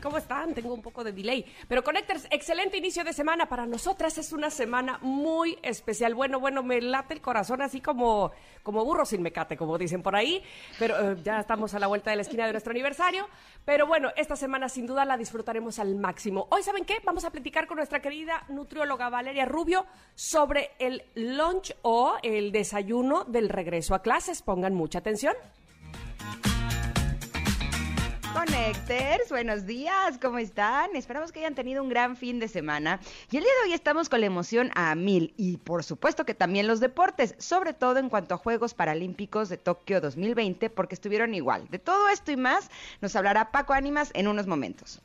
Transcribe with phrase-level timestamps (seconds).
[0.00, 0.54] ¿Cómo están?
[0.54, 1.44] Tengo un poco de delay.
[1.68, 3.46] Pero Connectors, excelente inicio de semana.
[3.46, 6.14] Para nosotras es una semana muy especial.
[6.14, 8.32] Bueno, bueno, me late el corazón así como,
[8.62, 10.42] como burro sin mecate, como dicen por ahí.
[10.78, 13.28] Pero eh, ya estamos a la vuelta de la esquina de nuestro aniversario.
[13.64, 16.48] Pero bueno, esta semana sin duda la disfrutaremos al máximo.
[16.50, 16.98] Hoy, ¿saben qué?
[17.04, 23.24] Vamos a platicar con nuestra querida nutrióloga Valeria Rubio sobre el lunch o el desayuno
[23.24, 24.42] del regreso a clases.
[24.42, 25.34] Pongan mucha atención.
[28.32, 30.94] Connectors, buenos días, ¿cómo están?
[30.94, 33.00] Esperamos que hayan tenido un gran fin de semana.
[33.30, 36.34] Y el día de hoy estamos con la emoción a mil y por supuesto que
[36.34, 41.34] también los deportes, sobre todo en cuanto a Juegos Paralímpicos de Tokio 2020, porque estuvieron
[41.34, 41.66] igual.
[41.70, 45.02] De todo esto y más nos hablará Paco Ánimas en unos momentos.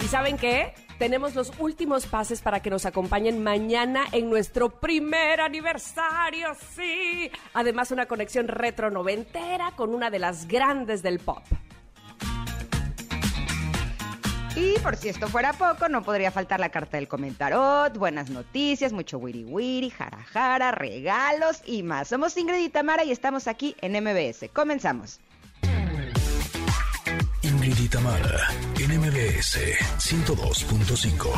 [0.00, 0.74] ¿Y saben qué?
[0.98, 7.30] Tenemos los últimos pases para que nos acompañen mañana en nuestro primer aniversario, sí.
[7.54, 11.44] Además, una conexión retro noventera con una de las grandes del pop.
[14.56, 18.92] Y por si esto fuera poco, no podría faltar la carta del comentarot, buenas noticias,
[18.92, 22.08] mucho wiri wiri, jara jara, regalos y más.
[22.08, 24.48] Somos Ingrid y Tamara y estamos aquí en MBS.
[24.52, 25.20] Comenzamos.
[27.68, 28.48] Ingrid y Tamara,
[28.80, 29.58] en MBS
[29.98, 31.28] 102.5.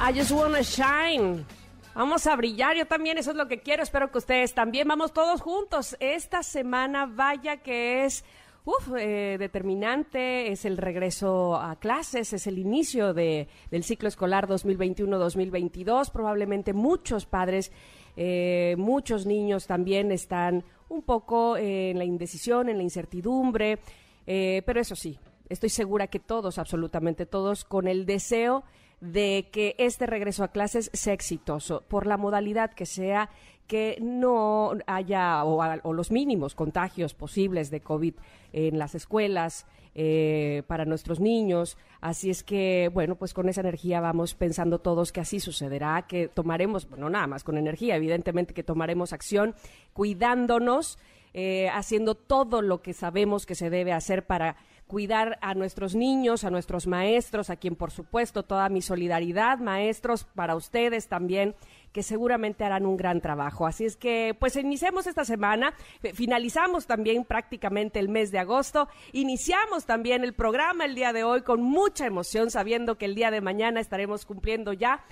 [0.00, 1.46] I just wanna shine.
[1.94, 4.88] Vamos a brillar, yo también, eso es lo que quiero, espero que ustedes también.
[4.88, 5.96] Vamos todos juntos.
[6.00, 8.24] Esta semana, vaya que es
[8.64, 14.48] uf, eh, determinante, es el regreso a clases, es el inicio de, del ciclo escolar
[14.48, 16.10] 2021-2022.
[16.10, 17.72] Probablemente muchos padres,
[18.16, 23.78] eh, muchos niños también están un poco eh, en la indecisión, en la incertidumbre,
[24.26, 25.18] eh, pero eso sí,
[25.48, 28.64] estoy segura que todos, absolutamente todos, con el deseo
[29.00, 33.28] de que este regreso a clases sea exitoso, por la modalidad que sea,
[33.66, 38.14] que no haya o, o los mínimos contagios posibles de COVID
[38.52, 39.66] en las escuelas
[39.96, 41.78] eh, para nuestros niños.
[42.00, 46.26] Así es que, bueno, pues con esa energía vamos pensando todos que así sucederá, que
[46.26, 49.54] tomaremos, bueno, nada más con energía, evidentemente que tomaremos acción
[49.92, 50.98] cuidándonos,
[51.32, 54.56] eh, haciendo todo lo que sabemos que se debe hacer para
[54.88, 60.24] cuidar a nuestros niños, a nuestros maestros, a quien por supuesto toda mi solidaridad, maestros,
[60.24, 61.54] para ustedes también,
[61.94, 63.68] que seguramente harán un gran trabajo.
[63.68, 68.88] Así es que, pues iniciemos esta semana, eh, finalizamos también prácticamente el mes de agosto,
[69.12, 73.30] iniciamos también el programa el día de hoy con mucha emoción, sabiendo que el día
[73.30, 75.04] de mañana estaremos cumpliendo ya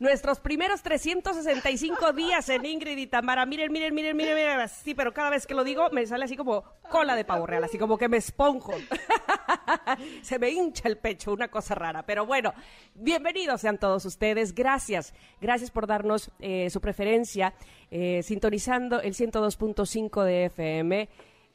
[0.00, 3.44] nuestros primeros 365 días en Ingrid y Tamara.
[3.46, 4.68] Miren, miren, miren, miren, miren.
[4.68, 7.62] Sí, pero cada vez que lo digo me sale así como cola de pavo real,
[7.62, 8.72] así como que me esponjo.
[10.22, 12.04] Se me hincha el pecho, una cosa rara.
[12.04, 12.54] Pero bueno,
[12.94, 14.54] bienvenidos sean todos ustedes.
[14.54, 17.52] Gracias, gracias por darnos eh, su preferencia,
[17.90, 21.08] eh, sintonizando el 102.5 de FM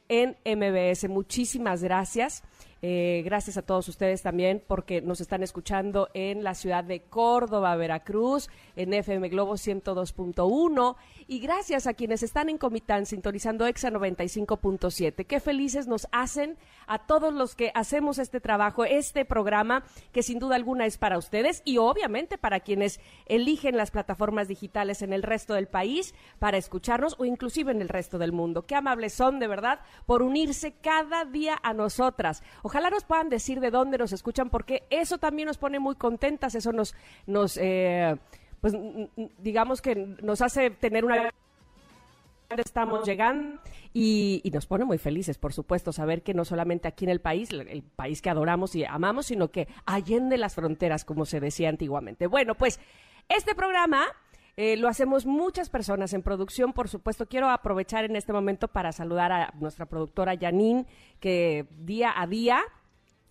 [0.08, 1.08] en MBS.
[1.08, 2.44] Muchísimas gracias.
[2.88, 7.74] Eh, gracias a todos ustedes también porque nos están escuchando en la ciudad de Córdoba,
[7.74, 10.94] Veracruz, en FM Globo 102.1
[11.26, 15.26] y gracias a quienes están en Comitán sintonizando EXA 95.7.
[15.26, 19.82] Qué felices nos hacen a todos los que hacemos este trabajo, este programa
[20.12, 25.02] que sin duda alguna es para ustedes y obviamente para quienes eligen las plataformas digitales
[25.02, 28.64] en el resto del país para escucharnos o inclusive en el resto del mundo.
[28.64, 32.44] Qué amables son de verdad por unirse cada día a nosotras.
[32.62, 36.54] Ojalá nos puedan decir de dónde nos escuchan porque eso también nos pone muy contentas,
[36.54, 36.94] eso nos,
[37.26, 38.16] nos eh,
[38.60, 38.74] pues
[39.38, 41.30] digamos que nos hace tener una
[42.56, 43.60] estamos llegando
[43.92, 47.20] y, y nos pone muy felices, por supuesto, saber que no solamente aquí en el
[47.20, 51.68] país, el país que adoramos y amamos, sino que allende las fronteras, como se decía
[51.68, 52.26] antiguamente.
[52.26, 52.78] Bueno, pues
[53.28, 54.06] este programa
[54.56, 57.26] eh, lo hacemos muchas personas en producción, por supuesto.
[57.26, 60.86] Quiero aprovechar en este momento para saludar a nuestra productora Janine,
[61.20, 62.62] que día a día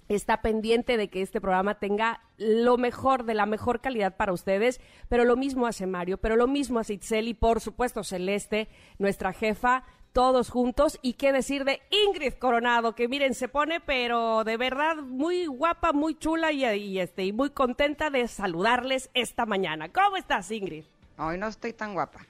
[0.08, 4.80] está pendiente de que este programa tenga lo mejor, de la mejor calidad para ustedes,
[5.10, 8.70] pero lo mismo hace Mario, pero lo mismo hace Itzel y por supuesto Celeste,
[9.00, 9.84] nuestra jefa,
[10.14, 11.00] todos juntos.
[11.02, 15.92] Y qué decir de Ingrid Coronado, que miren, se pone, pero de verdad muy guapa,
[15.92, 19.92] muy chula y, y, este, y muy contenta de saludarles esta mañana.
[19.92, 20.86] ¿Cómo estás, Ingrid?
[21.18, 22.26] Hoy no estoy tan guapa.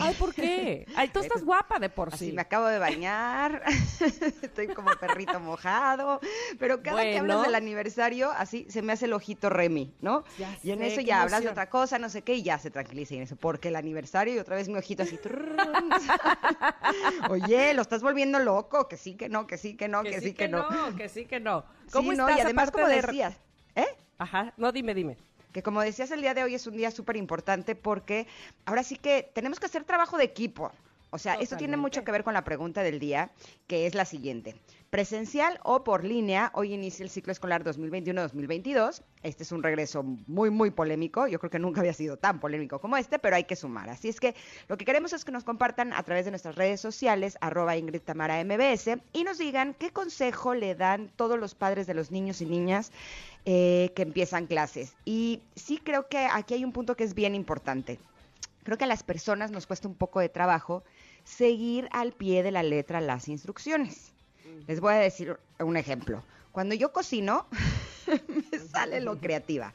[0.00, 0.86] Ay, ¿por qué?
[0.94, 2.26] Ay, tú estás guapa de por sí.
[2.26, 3.62] Así me acabo de bañar,
[4.42, 6.20] estoy como perrito mojado,
[6.58, 10.24] pero cada que hablas del aniversario, así se me hace el ojito Remy, ¿no?
[10.62, 13.14] y en eso ya hablas de otra cosa, no sé qué, y ya se tranquiliza
[13.14, 15.18] en eso, porque el aniversario y otra vez mi ojito así.
[17.30, 20.32] Oye, lo estás volviendo loco, que sí, que no, que sí, que no, que, sí,
[20.32, 20.66] que, no.
[20.96, 21.64] Que sí, que no.
[21.92, 22.38] ¿Cómo estás?
[22.38, 23.36] Y además, como decías,
[23.74, 23.86] ¿eh?
[24.18, 25.16] Ajá, no, dime, dime
[25.52, 28.26] que como decías el día de hoy es un día súper importante porque
[28.64, 30.72] ahora sí que tenemos que hacer trabajo de equipo.
[31.14, 33.32] O sea, esto tiene mucho que ver con la pregunta del día,
[33.66, 34.56] que es la siguiente.
[34.88, 39.02] Presencial o por línea, hoy inicia el ciclo escolar 2021-2022.
[39.22, 41.26] Este es un regreso muy, muy polémico.
[41.26, 43.90] Yo creo que nunca había sido tan polémico como este, pero hay que sumar.
[43.90, 44.34] Así es que
[44.68, 48.00] lo que queremos es que nos compartan a través de nuestras redes sociales, arroba Ingrid
[48.00, 52.40] Tamara MBS, y nos digan qué consejo le dan todos los padres de los niños
[52.40, 52.90] y niñas
[53.44, 54.94] eh, que empiezan clases.
[55.04, 57.98] Y sí creo que aquí hay un punto que es bien importante.
[58.62, 60.84] Creo que a las personas nos cuesta un poco de trabajo
[61.24, 64.12] seguir al pie de la letra las instrucciones.
[64.66, 66.22] Les voy a decir un ejemplo.
[66.52, 67.46] Cuando yo cocino,
[68.52, 69.72] me sale lo creativa.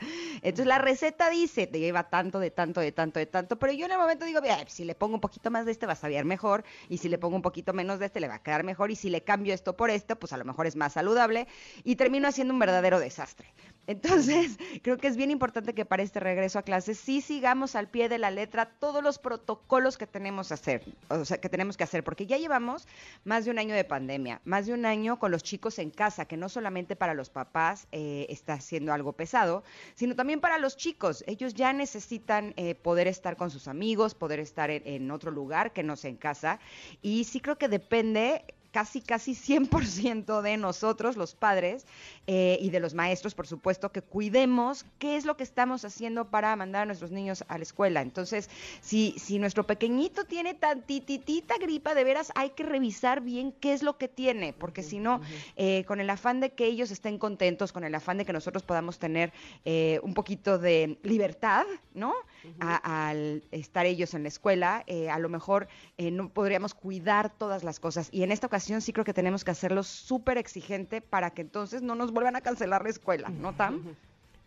[0.48, 3.86] Entonces la receta dice, te lleva tanto, de tanto, de tanto, de tanto, pero yo
[3.86, 6.24] en el momento digo, si le pongo un poquito más de este va a saber
[6.24, 8.90] mejor, y si le pongo un poquito menos de este le va a quedar mejor,
[8.90, 11.50] y si le cambio esto por esto, pues a lo mejor es más saludable,
[11.84, 13.54] y termino haciendo un verdadero desastre.
[13.88, 17.88] Entonces, creo que es bien importante que para este regreso a clases sí sigamos al
[17.88, 21.86] pie de la letra todos los protocolos que tenemos, hacer, o sea, que, tenemos que
[21.86, 22.88] hacer, porque ya llevamos
[23.24, 26.26] más de un año de pandemia, más de un año con los chicos en casa,
[26.26, 29.64] que no solamente para los papás eh, está siendo algo pesado,
[29.96, 31.24] sino también para los chicos.
[31.26, 35.72] Ellos ya necesitan eh, poder estar con sus amigos, poder estar en, en otro lugar
[35.72, 36.60] que no sea en casa,
[37.02, 38.44] y sí creo que depende
[38.78, 41.88] casi, casi 100% de nosotros, los padres,
[42.28, 46.26] eh, y de los maestros, por supuesto, que cuidemos qué es lo que estamos haciendo
[46.26, 48.02] para mandar a nuestros niños a la escuela.
[48.04, 48.52] Entonces,
[48.82, 53.82] si, si nuestro pequeñito tiene tantitita gripa, de veras hay que revisar bien qué es
[53.82, 55.22] lo que tiene, porque si no,
[55.56, 58.62] eh, con el afán de que ellos estén contentos, con el afán de que nosotros
[58.62, 59.34] podamos tener
[59.66, 61.66] eh, un poquito de libertad,
[61.96, 62.14] ¿no?
[62.60, 68.08] al estar ellos en la escuela, a lo mejor no podríamos cuidar todas las cosas.
[68.12, 71.82] Y en esta ocasión sí creo que tenemos que hacerlo súper exigente para que entonces
[71.82, 73.96] no nos vuelvan a cancelar la escuela, ¿no, Tam?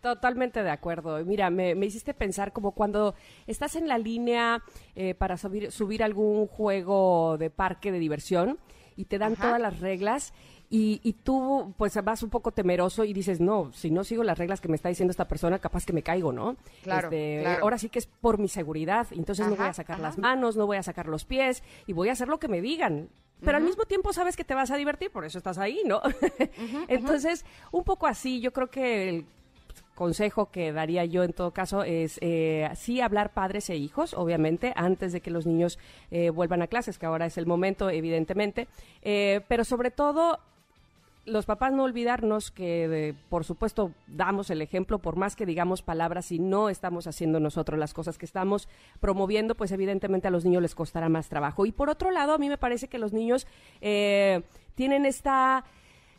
[0.01, 1.23] Totalmente de acuerdo.
[1.25, 3.13] Mira, me, hiciste pensar como cuando
[3.45, 4.63] estás en la línea
[4.95, 8.57] eh, para subir, subir algún juego de parque de diversión
[8.95, 10.33] y te dan todas las reglas
[10.71, 14.37] y, y, tú pues vas un poco temeroso y dices, no, si no sigo las
[14.37, 16.55] reglas que me está diciendo esta persona, capaz que me caigo, ¿no?
[16.81, 20.17] Claro, este, Ahora sí que es por mi seguridad, entonces no voy a sacar las
[20.17, 23.09] manos, no voy a sacar los pies y voy a hacer lo que me digan
[23.43, 26.01] pero al mismo tiempo sabes que te vas a divertir, por eso estás ahí, ¿no?
[26.87, 29.25] Entonces, un poco así, yo creo que el
[29.95, 34.73] consejo que daría yo en todo caso es eh, sí hablar padres e hijos, obviamente,
[34.75, 35.79] antes de que los niños
[36.11, 38.67] eh, vuelvan a clases, que ahora es el momento, evidentemente,
[39.01, 40.39] eh, pero sobre todo
[41.31, 46.31] los papás no olvidarnos que, por supuesto, damos el ejemplo, por más que digamos palabras
[46.31, 48.67] y no estamos haciendo nosotros las cosas que estamos
[48.99, 51.65] promoviendo, pues evidentemente a los niños les costará más trabajo.
[51.65, 53.47] Y por otro lado, a mí me parece que los niños
[53.79, 54.41] eh,
[54.75, 55.63] tienen esta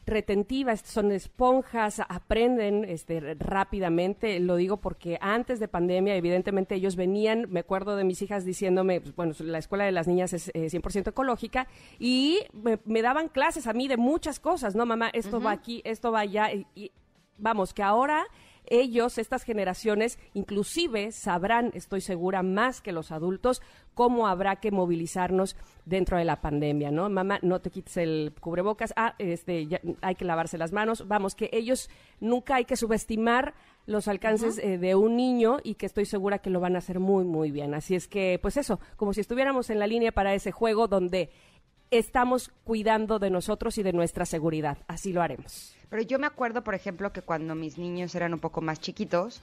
[0.06, 4.40] retentiva, son esponjas, aprenden este, rápidamente.
[4.40, 9.00] Lo digo porque antes de pandemia, evidentemente ellos venían, me acuerdo de mis hijas diciéndome,
[9.00, 11.68] pues, bueno, la escuela de las niñas es 100% eh, ecológica
[11.98, 15.10] y me, daban clases a mí de muchas cosas, ¿no, mamá?
[15.12, 16.50] Esto va aquí, esto va allá.
[16.52, 16.92] y
[17.38, 18.26] vamos, que ahora
[18.66, 23.60] ellos, estas generaciones, inclusive sabrán, estoy segura, más que los adultos,
[23.94, 27.08] cómo habrá que movilizarnos dentro de la pandemia, ¿no?
[27.10, 29.68] Mamá, no te quites el cubrebocas, ah, este,
[30.00, 31.90] hay que lavarse las manos, vamos, que ellos
[32.20, 33.54] nunca hay que subestimar
[33.86, 37.00] los alcances eh, de un niño y que estoy segura que lo van a hacer
[37.00, 37.74] muy, muy bien.
[37.74, 41.30] Así es que, pues eso, como si estuviéramos en la línea para ese juego donde
[41.90, 44.78] estamos cuidando de nosotros y de nuestra seguridad.
[44.86, 45.76] Así lo haremos.
[45.92, 49.42] Pero yo me acuerdo, por ejemplo, que cuando mis niños eran un poco más chiquitos,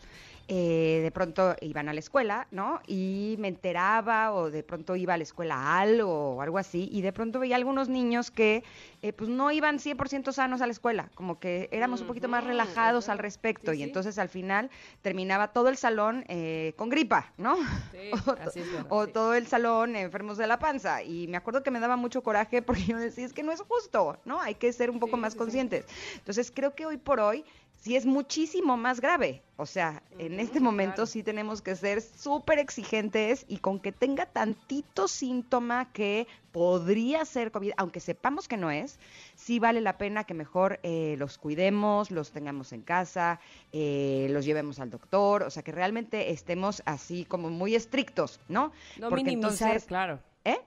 [0.52, 2.82] eh, de pronto iban a la escuela, ¿no?
[2.88, 7.04] Y me enteraba o de pronto iba a la escuela algo o algo así, y
[7.04, 8.64] de pronto veía algunos niños que
[9.04, 12.44] eh, pues no iban 100% sanos a la escuela, como que éramos un poquito más
[12.44, 14.72] relajados al respecto, y entonces al final
[15.04, 17.56] terminaba todo el salón eh, con gripa, ¿no?
[18.90, 22.24] o, todo el salón enfermos de la panza, y me acuerdo que me daba mucho
[22.24, 24.42] coraje porque yo decía, es que no es justo, ¿no?
[24.42, 25.86] Hay que ser un poco más conscientes.
[26.16, 27.44] Entonces creo que hoy por hoy
[27.82, 29.42] sí es muchísimo más grave.
[29.58, 34.26] O sea, en este momento sí tenemos que ser súper exigentes y con que tenga
[34.26, 39.00] tantito síntoma que podría ser COVID, aunque sepamos que no es,
[39.36, 43.40] sí vale la pena que mejor eh, los cuidemos, los tengamos en casa,
[43.74, 48.72] eh, los llevemos al doctor, o sea, que realmente estemos así como muy estrictos, ¿no?
[48.98, 50.20] No minimizar, claro.
[50.46, 50.58] ¿Eh?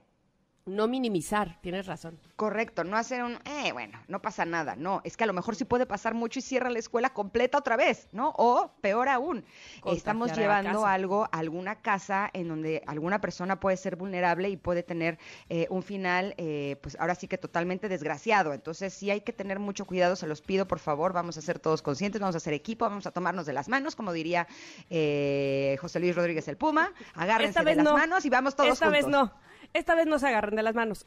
[0.65, 2.21] No minimizar, tienes razón.
[2.37, 5.57] Correcto, no hacer un, eh, bueno, no pasa nada, no, es que a lo mejor
[5.57, 8.33] sí puede pasar mucho y cierra la escuela completa otra vez, ¿no?
[8.37, 9.45] O peor aún,
[9.87, 14.85] estamos llevando algo a alguna casa en donde alguna persona puede ser vulnerable y puede
[14.85, 18.53] tener eh, un final, eh, pues ahora sí que totalmente desgraciado.
[18.53, 21.59] Entonces sí hay que tener mucho cuidado, se los pido, por favor, vamos a ser
[21.59, 24.47] todos conscientes, vamos a hacer equipo, vamos a tomarnos de las manos, como diría
[24.91, 29.09] eh, José Luis Rodríguez el Puma, agárrense de las manos y vamos todos Esta vez
[29.09, 29.33] no.
[29.75, 31.07] Esta vez no se agarren de las manos.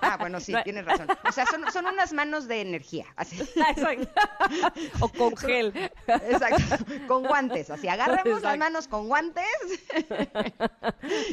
[0.00, 1.08] Ah, bueno, sí, tienes razón.
[1.28, 3.06] O sea, son, son unas manos de energía.
[3.16, 3.40] Así.
[3.70, 4.08] Exacto.
[5.00, 5.72] O con gel.
[6.06, 6.84] Exacto.
[7.08, 7.70] Con guantes.
[7.70, 9.44] Así, agarramos las manos con guantes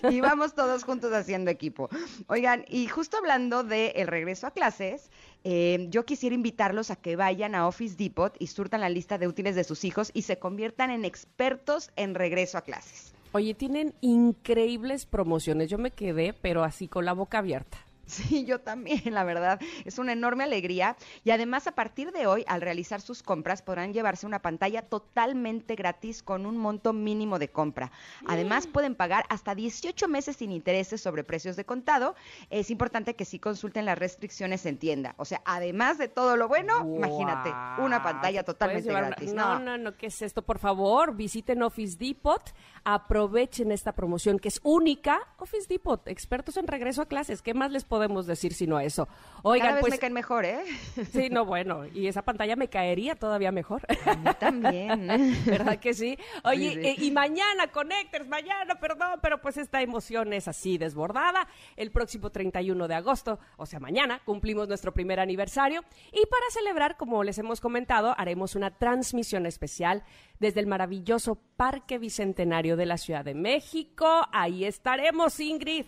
[0.09, 1.89] y vamos todos juntos haciendo equipo.
[2.27, 5.11] Oigan, y justo hablando del el regreso a clases,
[5.43, 9.27] eh, yo quisiera invitarlos a que vayan a Office Depot y surtan la lista de
[9.27, 13.12] útiles de sus hijos y se conviertan en expertos en regreso a clases.
[13.35, 15.67] Oye, tienen increíbles promociones.
[15.67, 17.79] Yo me quedé, pero así con la boca abierta.
[18.13, 19.59] Sí, yo también, la verdad.
[19.85, 20.97] Es una enorme alegría.
[21.23, 25.75] Y además, a partir de hoy, al realizar sus compras, podrán llevarse una pantalla totalmente
[25.75, 27.91] gratis con un monto mínimo de compra.
[28.27, 32.15] Además, pueden pagar hasta 18 meses sin intereses sobre precios de contado.
[32.49, 35.15] Es importante que sí consulten las restricciones en tienda.
[35.17, 39.33] O sea, además de todo lo bueno, imagínate, una pantalla totalmente gratis.
[39.33, 40.41] No, no, no, ¿qué es esto?
[40.41, 42.41] Por favor, visiten Office Depot,
[42.83, 45.19] aprovechen esta promoción que es única.
[45.37, 47.41] Office Depot, expertos en regreso a clases.
[47.41, 49.07] ¿Qué más les podemos decir sino eso?
[49.43, 50.63] Oigan, Cada vez pues me caen mejor, ¿eh?
[51.11, 53.83] Sí, no, bueno, y esa pantalla me caería todavía mejor.
[54.03, 55.05] A mí también.
[55.45, 56.17] ¿Verdad que sí?
[56.43, 61.47] Oye, eh, y mañana, Connectors, mañana, perdón, pero pues esta emoción es así desbordada.
[61.75, 66.97] El próximo 31 de agosto, o sea, mañana, cumplimos nuestro primer aniversario y para celebrar,
[66.97, 70.03] como les hemos comentado, haremos una transmisión especial
[70.39, 74.07] desde el maravilloso Parque Bicentenario de la Ciudad de México.
[74.31, 75.85] Ahí estaremos, Ingrid.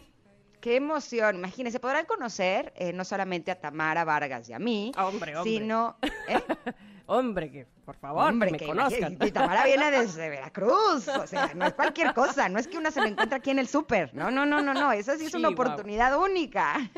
[0.66, 1.36] Qué emoción.
[1.36, 5.52] Imagínense, podrán conocer eh, no solamente a Tamara Vargas y a mí, hombre, hombre.
[5.52, 5.96] sino...
[6.28, 6.42] ¿eh?
[7.06, 9.18] hombre, que por favor, hombre, que me conozcan.
[9.22, 12.92] Y Tamara viene desde Veracruz, o sea, no es cualquier cosa, no es que una
[12.92, 15.34] se la encuentra aquí en el súper, no, no, no, no, no, esa sí es
[15.34, 16.90] una oportunidad única.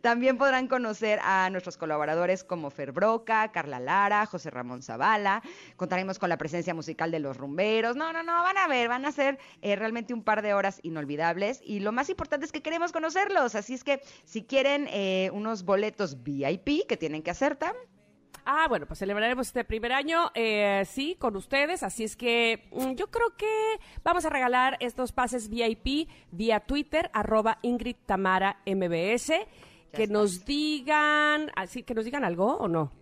[0.00, 5.42] También podrán conocer a nuestros colaboradores como Fer Broca, Carla Lara, José Ramón Zavala,
[5.76, 9.04] contaremos con la presencia musical de los rumberos, no, no, no, van a ver, van
[9.06, 12.62] a ser eh, realmente un par de horas inolvidables y lo más importante es que
[12.62, 17.56] queremos conocerlos, así es que si quieren eh, unos boletos VIP que tienen que hacer,
[18.48, 21.82] Ah, bueno, pues celebraremos este primer año, eh, sí, con ustedes.
[21.82, 27.10] Así es que mm, yo creo que vamos a regalar estos pases VIP vía Twitter,
[27.12, 29.32] arroba Ingrid Tamara MBS.
[29.92, 32.92] que nos digan, así que nos digan algo o no.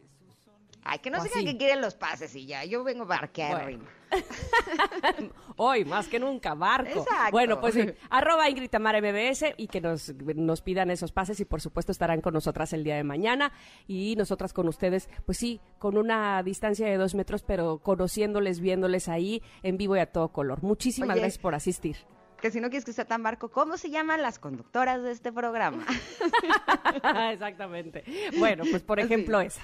[0.87, 2.63] Ay, que no digan que quieren los pases y ya.
[2.65, 3.87] Yo vengo barqueando.
[5.57, 7.07] Hoy, más que nunca, barco.
[7.33, 11.47] Bueno, pues sí, arroba Ingrid Tamara MBS y que nos, nos pidan esos pases y
[11.47, 13.53] por supuesto estarán con nosotras el día de mañana
[13.87, 19.09] y nosotras con ustedes, pues sí, con una distancia de dos metros, pero conociéndoles, viéndoles
[19.09, 20.63] ahí en vivo y a todo color.
[20.63, 21.97] Muchísimas gracias por asistir
[22.45, 25.33] que si no quieres que sea tan barco, ¿cómo se llaman las conductoras de este
[25.33, 25.87] programa?
[27.33, 28.05] Exactamente.
[28.37, 29.63] Bueno, pues por ejemplo esa.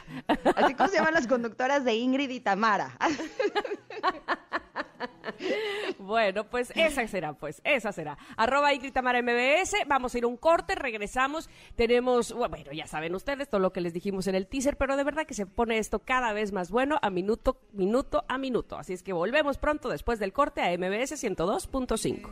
[0.56, 2.96] Así como se llaman las conductoras de Ingrid y Tamara.
[5.98, 8.16] Bueno, pues esa será, pues, esa será.
[8.36, 13.48] Arroba Ingrid Tamara MBS, vamos a ir un corte, regresamos, tenemos, bueno, ya saben ustedes
[13.48, 15.98] todo lo que les dijimos en el teaser, pero de verdad que se pone esto
[15.98, 18.78] cada vez más bueno a minuto, minuto a minuto.
[18.78, 22.30] Así es que volvemos pronto después del corte a MBS 102.5.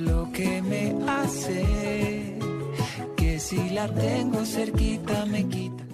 [0.00, 2.38] Lo que me hace
[3.16, 5.84] que si la tengo cerquita me quita.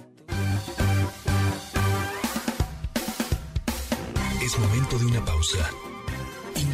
[4.41, 5.69] Es momento de una pausa.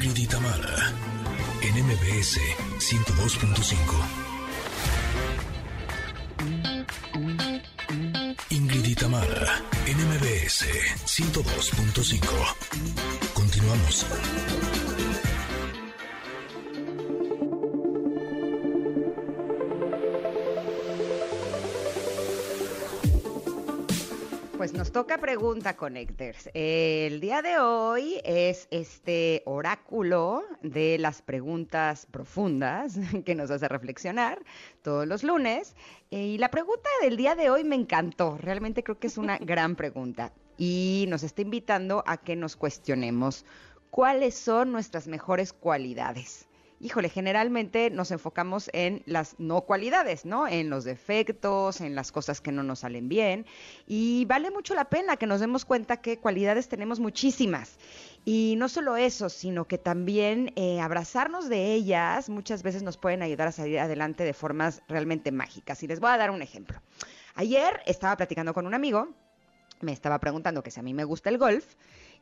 [0.05, 0.93] Ingrid y Tamara,
[1.63, 2.39] en MBS
[2.77, 3.73] 102.5.
[8.51, 10.67] Ingrid y Tamara, en MBS
[11.07, 12.21] 102.5.
[13.33, 14.05] Continuamos.
[24.65, 26.49] Pues nos toca pregunta, Connectors.
[26.55, 34.43] El día de hoy es este oráculo de las preguntas profundas que nos hace reflexionar
[34.81, 35.75] todos los lunes.
[36.09, 38.39] Y la pregunta del día de hoy me encantó.
[38.39, 40.33] Realmente creo que es una gran pregunta.
[40.57, 43.45] y nos está invitando a que nos cuestionemos
[43.91, 46.47] cuáles son nuestras mejores cualidades.
[46.85, 50.47] Híjole, generalmente nos enfocamos en las no cualidades, ¿no?
[50.47, 53.47] En los defectos, en las cosas que no nos salen bien.
[53.87, 57.79] Y vale mucho la pena que nos demos cuenta que cualidades tenemos muchísimas.
[58.23, 63.23] Y no solo eso, sino que también eh, abrazarnos de ellas muchas veces nos pueden
[63.23, 65.81] ayudar a salir adelante de formas realmente mágicas.
[65.81, 66.79] Y les voy a dar un ejemplo.
[67.33, 69.09] Ayer estaba platicando con un amigo,
[69.81, 71.65] me estaba preguntando que si a mí me gusta el golf.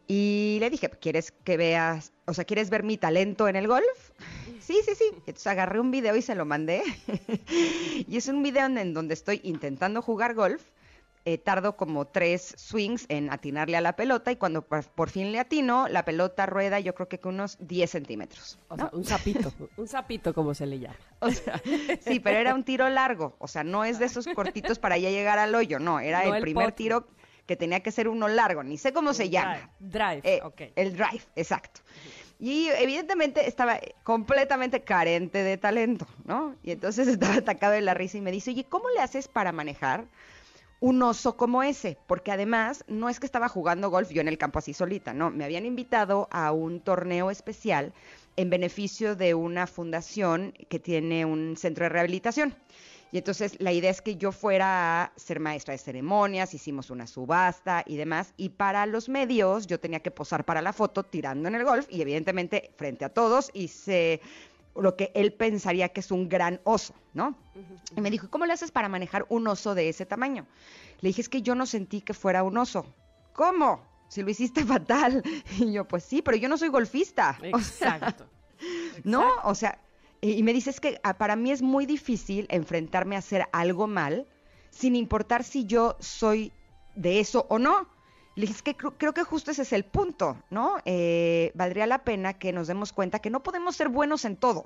[0.07, 4.11] Y le dije, ¿quieres que veas, o sea, ¿quieres ver mi talento en el golf?
[4.65, 5.05] Sí, sí, sí.
[5.11, 6.83] Entonces agarré un video y se lo mandé.
[8.07, 10.63] y es un video en, donde estoy intentando jugar golf.
[11.25, 15.39] Eh, tardo como tres swings en atinarle a la pelota y cuando por, fin le
[15.39, 18.59] atino, la pelota rueda yo creo que con unos 10 centímetros.
[18.67, 20.97] O sea, un sapito, un sapito como se le llama.
[21.19, 21.61] O sea,
[22.01, 25.11] sí, pero era un tiro largo, o sea, no es de esos cortitos para ya
[25.11, 27.07] llegar al hoyo, no, era el, primer tiro
[27.45, 29.71] que tenía que ser uno largo, ni sé cómo se llama.
[29.79, 30.61] Drive, eh, ok.
[30.75, 31.79] El drive, exacto.
[32.43, 36.57] Y evidentemente estaba completamente carente de talento, ¿no?
[36.61, 39.53] Y entonces estaba atacado de la risa y me dice, oye, ¿cómo le haces para
[39.53, 40.03] manejar
[40.81, 41.97] un oso como ese?
[42.05, 45.31] Porque además no es que estaba jugando golf yo en el campo así solita, no,
[45.31, 47.93] me habían invitado a un torneo especial
[48.35, 52.55] en beneficio de una fundación que tiene un centro de rehabilitación.
[53.13, 57.05] Y entonces la idea es que yo fuera a ser maestra de ceremonias, hicimos una
[57.05, 58.33] subasta y demás.
[58.37, 61.85] Y para los medios yo tenía que posar para la foto tirando en el golf
[61.91, 64.19] y evidentemente frente a todos hice
[64.75, 67.37] lo que él pensaría que es un gran oso, ¿no?
[67.95, 70.47] Y me dijo, ¿cómo le haces para manejar un oso de ese tamaño?
[71.01, 72.83] Le dije, es que yo no sentí que fuera un oso.
[73.33, 73.85] ¿Cómo?
[74.07, 75.21] Si lo hiciste fatal.
[75.59, 77.37] Y yo, pues sí, pero yo no soy golfista.
[77.43, 78.25] Exacto.
[79.03, 79.23] ¿No?
[79.43, 79.77] O sea,
[80.31, 84.25] y me dices que ah, para mí es muy difícil enfrentarme a hacer algo mal,
[84.69, 86.53] sin importar si yo soy
[86.95, 87.87] de eso o no.
[88.35, 90.77] Le dije, que creo, que justo ese es el punto, ¿no?
[90.85, 94.63] Eh, valdría la pena que nos demos cuenta que no podemos ser buenos en todo.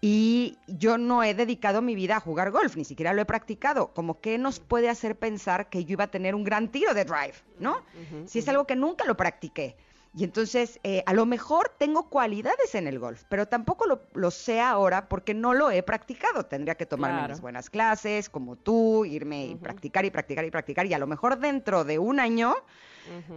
[0.00, 3.94] Y yo no he dedicado mi vida a jugar golf, ni siquiera lo he practicado.
[3.94, 7.04] Como que nos puede hacer pensar que yo iba a tener un gran tiro de
[7.04, 7.82] drive, ¿no?
[8.26, 9.76] si es algo que nunca lo practiqué.
[10.14, 14.60] Y entonces, eh, a lo mejor tengo cualidades en el golf, pero tampoco lo, sé
[14.60, 16.44] ahora porque no lo he practicado.
[16.44, 20.86] Tendría que tomarme unas buenas clases, como tú, irme y practicar y practicar y practicar.
[20.86, 22.54] Y a lo mejor dentro de un año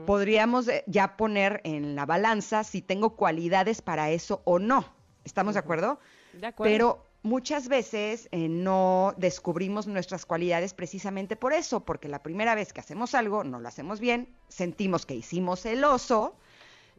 [0.05, 4.85] podríamos eh, ya poner en la balanza si tengo cualidades para eso o no.
[5.23, 5.99] ¿Estamos de acuerdo?
[6.33, 6.71] De acuerdo.
[6.71, 12.73] Pero muchas veces eh, no descubrimos nuestras cualidades precisamente por eso, porque la primera vez
[12.73, 16.35] que hacemos algo, no lo hacemos bien, sentimos que hicimos el oso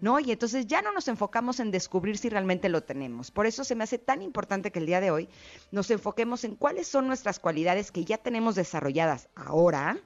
[0.00, 0.20] ¿no?
[0.20, 3.30] Y entonces ya no nos enfocamos en descubrir si realmente lo tenemos.
[3.30, 5.28] Por eso se me hace tan importante que el día de hoy
[5.70, 9.98] nos enfoquemos en cuáles son nuestras cualidades que ya tenemos desarrolladas ahora,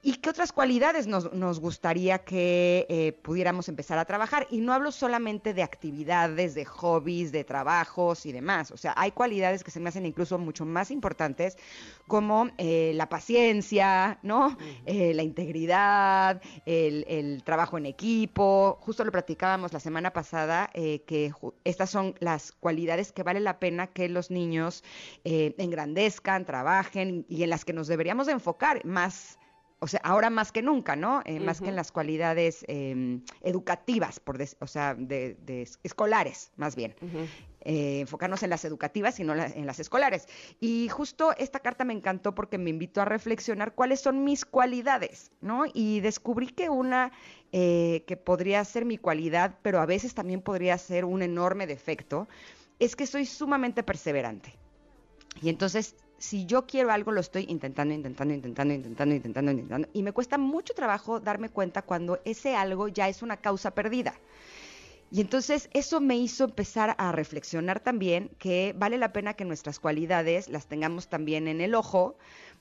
[0.00, 4.46] ¿Y qué otras cualidades nos, nos gustaría que eh, pudiéramos empezar a trabajar?
[4.48, 8.70] Y no hablo solamente de actividades, de hobbies, de trabajos y demás.
[8.70, 11.58] O sea, hay cualidades que se me hacen incluso mucho más importantes,
[12.06, 14.56] como eh, la paciencia, ¿no?
[14.86, 18.78] Eh, la integridad, el, el, trabajo en equipo.
[18.80, 21.32] Justo lo platicábamos la semana pasada, que
[21.64, 24.84] estas son las cualidades que vale la pena que los niños
[25.24, 29.37] engrandezcan, trabajen y en las que nos deberíamos enfocar más
[29.80, 31.22] o sea, ahora más que nunca, ¿no?
[31.24, 36.94] Eh, más que en las cualidades em, educativas, por o sea, de, escolares, más bien.
[37.60, 40.26] Eh, enfocarnos en las educativas y no en las escolares.
[40.58, 45.30] Y justo esta carta me encantó porque me invitó a reflexionar cuáles son mis cualidades,
[45.40, 45.64] ¿no?
[45.72, 47.12] Y descubrí que una
[47.52, 52.28] eh, que podría ser mi cualidad, pero a veces también podría ser un enorme defecto,
[52.78, 54.54] es que soy sumamente perseverante.
[55.40, 59.88] Y entonces si yo quiero algo, lo estoy intentando, intentando, intentando, intentando, intentando, intentando.
[59.92, 64.14] Y me cuesta mucho trabajo darme cuenta cuando ese algo ya es una causa perdida.
[65.10, 69.80] Y entonces eso me hizo empezar a reflexionar también que vale la pena que nuestras
[69.80, 72.18] cualidades las tengamos también en el ojo,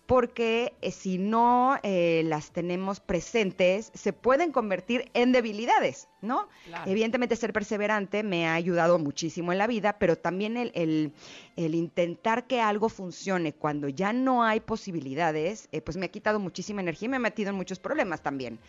[0.08, 6.48] porque eh, si no eh, las tenemos presentes, se pueden convertir en debilidades, ¿no?
[6.86, 11.12] Evidentemente ser perseverante me ha ayudado muchísimo en la vida, pero también el,
[11.58, 16.82] intentar que algo funcione cuando ya no hay posibilidades, eh, pues me ha quitado muchísima
[16.82, 18.60] energía y me ha metido en muchos problemas también.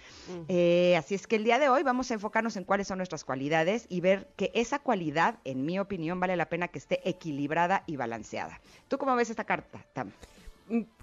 [0.97, 3.87] así es que el día de hoy vamos a enfocarnos en cuáles son nuestras cualidades
[3.89, 7.95] y ver que esa cualidad, en mi opinión, vale la pena que esté equilibrada y
[7.95, 8.61] balanceada.
[8.89, 10.11] ¿Tú cómo ves esta carta, Tam?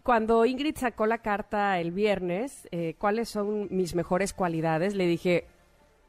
[0.03, 4.93] Cuando Ingrid sacó la carta el viernes, eh, ¿cuáles son mis mejores cualidades?
[4.95, 5.47] Le dije,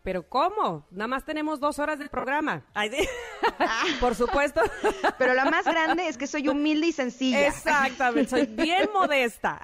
[0.06, 0.86] pero ¿cómo?
[0.92, 2.62] Nada más tenemos dos horas del programa.
[2.74, 3.08] Ay, sí.
[4.00, 4.60] Por supuesto.
[5.18, 7.48] Pero la más grande es que soy humilde y sencilla.
[7.48, 9.60] Exactamente, soy bien modesta.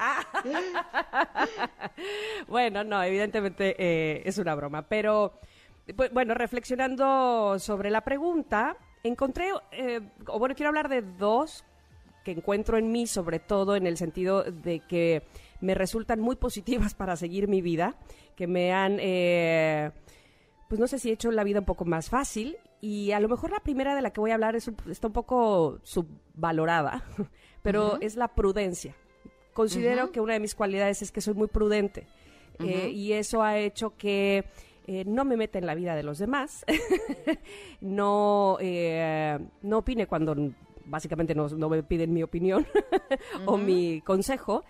[2.49, 5.39] Bueno, no, evidentemente eh, es una broma, pero
[5.95, 11.65] pues, bueno, reflexionando sobre la pregunta, encontré, eh, o bueno, quiero hablar de dos
[12.25, 15.23] que encuentro en mí, sobre todo en el sentido de que
[15.61, 17.97] me resultan muy positivas para seguir mi vida,
[18.37, 19.91] que me han, eh,
[20.69, 22.57] pues no sé si he hecho la vida un poco más fácil.
[22.81, 25.07] Y a lo mejor la primera de la que voy a hablar es un- está
[25.07, 27.05] un poco subvalorada,
[27.63, 28.95] pero es la prudencia.
[29.53, 32.07] Considero que una de mis cualidades es que soy muy prudente.
[32.59, 34.45] eh, y eso ha hecho que
[34.87, 36.65] eh, no me meta en la vida de los demás,
[37.81, 40.35] no, eh, no opine cuando
[40.87, 42.67] básicamente no, no me piden mi opinión
[43.47, 44.65] o mi consejo.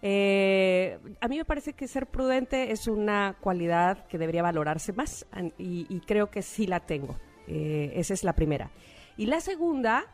[0.00, 5.26] Eh, a mí me parece que ser prudente es una cualidad que debería valorarse más
[5.58, 7.16] y creo que sí la tengo.
[7.48, 8.70] Eh, esa es la primera.
[9.16, 10.04] Y la segunda,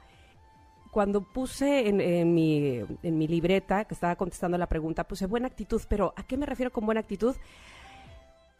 [0.90, 5.48] cuando puse en, en mi, en mi libreta, que estaba contestando la pregunta, puse buena
[5.48, 7.34] actitud, pero ¿a qué me refiero con buena actitud?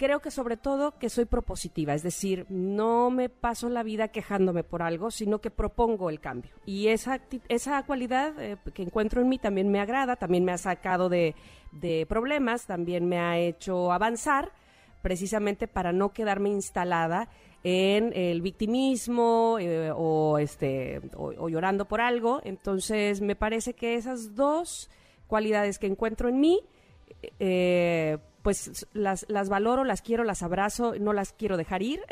[0.04, 4.62] Creo que sobre todo que soy propositiva, es decir, no me paso la vida quejándome
[4.62, 6.52] por algo, sino que propongo el cambio.
[6.66, 10.58] Y esa, esa cualidad eh, que encuentro en mí también me agrada, también me ha
[10.58, 11.34] sacado de,
[11.72, 14.52] de problemas, también me ha hecho avanzar,
[15.00, 17.30] precisamente para no quedarme instalada
[17.62, 22.42] en el victimismo eh, o, este, o, o llorando por algo.
[22.44, 24.90] Entonces, me parece que esas dos
[25.28, 26.60] cualidades que encuentro en mí,
[27.38, 32.02] eh, pues las, las valoro, las quiero, las abrazo, no las quiero dejar ir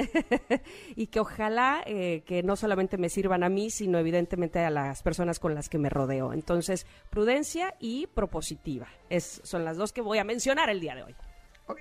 [0.96, 5.02] y que ojalá eh, que no solamente me sirvan a mí, sino evidentemente a las
[5.02, 6.32] personas con las que me rodeo.
[6.32, 8.88] Entonces, prudencia y propositiva.
[9.10, 11.14] Es, son las dos que voy a mencionar el día de hoy.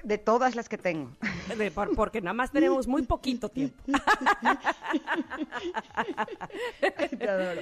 [0.03, 1.11] De todas las que tengo.
[1.57, 3.83] De- por- porque nada más tenemos muy poquito tiempo.
[7.17, 7.61] Te adoro.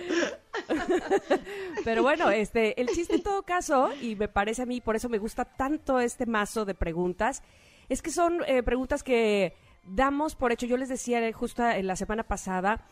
[1.83, 5.09] Pero bueno, este, el chiste en todo caso, y me parece a mí, por eso
[5.09, 7.41] me gusta tanto este mazo de preguntas,
[7.87, 10.65] es que son eh, preguntas que damos por hecho.
[10.65, 12.85] Yo les decía eh, justo en la semana pasada,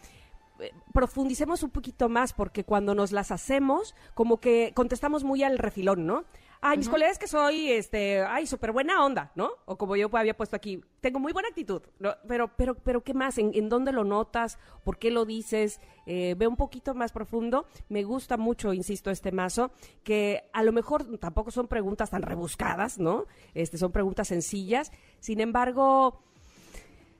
[0.59, 5.57] eh, profundicemos un poquito más porque cuando nos las hacemos, como que contestamos muy al
[5.59, 6.23] refilón, ¿no?
[6.61, 9.51] Ay, mis colegas que soy, este, ay, súper buena onda, ¿no?
[9.65, 12.15] O como yo había puesto aquí, tengo muy buena actitud, ¿no?
[12.27, 13.37] Pero, pero, pero, ¿qué más?
[13.37, 14.57] ¿En, en dónde lo notas?
[14.83, 15.79] ¿Por qué lo dices?
[16.05, 17.67] Eh, ve un poquito más profundo.
[17.89, 19.71] Me gusta mucho, insisto, este mazo,
[20.03, 23.25] que a lo mejor tampoco son preguntas tan rebuscadas, ¿no?
[23.53, 24.91] Este, son preguntas sencillas.
[25.19, 26.21] Sin embargo,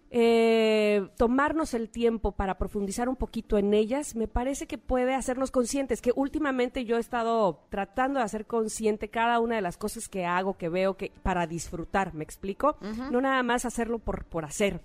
[0.09, 5.51] eh, tomarnos el tiempo para profundizar un poquito en ellas, me parece que puede hacernos
[5.51, 10.07] conscientes, que últimamente yo he estado tratando de hacer consciente cada una de las cosas
[10.07, 12.77] que hago, que veo, que para disfrutar, ¿me explico?
[13.11, 14.81] No nada más hacerlo por, por hacer.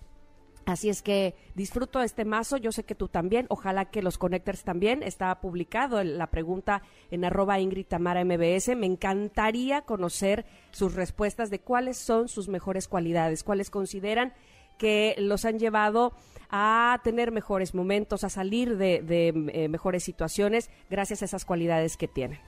[0.65, 4.63] Así es que disfruto este mazo, yo sé que tú también, ojalá que los connectors
[4.63, 11.51] también, está publicado la pregunta en arroba Ingrid Tamara MBS, me encantaría conocer sus respuestas
[11.51, 14.35] de cuáles son sus mejores cualidades, cuáles consideran
[14.83, 16.13] que los han llevado
[16.51, 21.97] a tener mejores momentos, a salir de, de, eh, mejores situaciones gracias a esas cualidades
[21.97, 22.41] que tienen.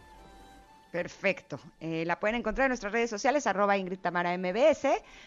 [0.95, 1.59] Perfecto.
[1.81, 4.87] Eh, la pueden encontrar en nuestras redes sociales, arroba Ingrid Tamara MBS.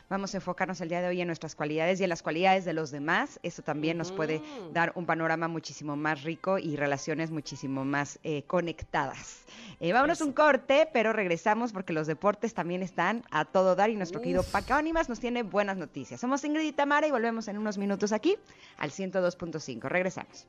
[0.10, 2.71] Vamos a enfocarnos el día de hoy en nuestras cualidades y en las cualidades de
[2.71, 3.38] los demás.
[3.43, 8.43] Eso también nos puede dar un panorama muchísimo más rico y relaciones muchísimo más eh,
[8.47, 9.43] conectadas.
[9.82, 13.97] Eh, vámonos un corte, pero regresamos porque los deportes también están a todo dar y
[13.97, 16.21] nuestro querido Paco Ánimas nos tiene buenas noticias.
[16.21, 18.38] Somos Ingrid y Tamara y volvemos en unos minutos aquí
[18.77, 19.82] al 102.5.
[19.89, 20.47] Regresamos.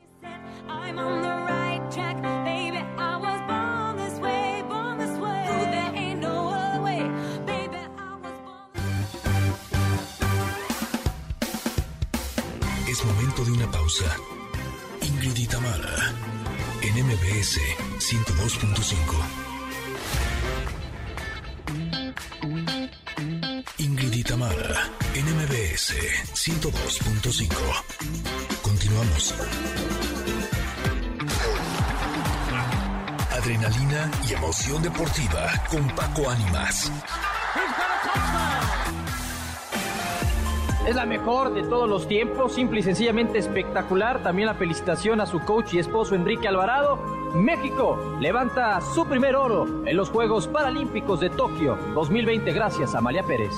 [13.45, 14.17] De una pausa.
[15.01, 16.13] Ingrid y Tamara,
[16.83, 17.61] en MBS
[17.99, 18.93] 102.5.
[23.79, 25.95] Ingrid y Tamara, en MBS
[26.35, 27.55] 102.5.
[28.63, 29.35] Continuamos.
[33.31, 36.91] Adrenalina y emoción deportiva con Paco Ánimas.
[40.89, 44.23] Es la mejor de todos los tiempos, simple y sencillamente espectacular.
[44.23, 46.97] También la felicitación a su coach y esposo Enrique Alvarado.
[47.35, 53.23] México levanta su primer oro en los Juegos Paralímpicos de Tokio 2020 gracias a Amalia
[53.23, 53.53] Pérez.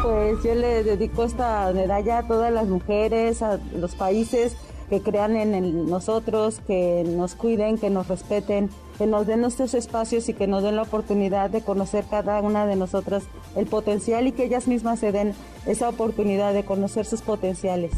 [0.00, 4.56] Pues yo le dedico esta medalla a todas las mujeres, a los países
[4.88, 10.28] que crean en nosotros, que nos cuiden, que nos respeten, que nos den nuestros espacios
[10.28, 13.24] y que nos den la oportunidad de conocer cada una de nosotras
[13.56, 15.34] el potencial y que ellas mismas se den
[15.66, 17.92] esa oportunidad de conocer sus potenciales.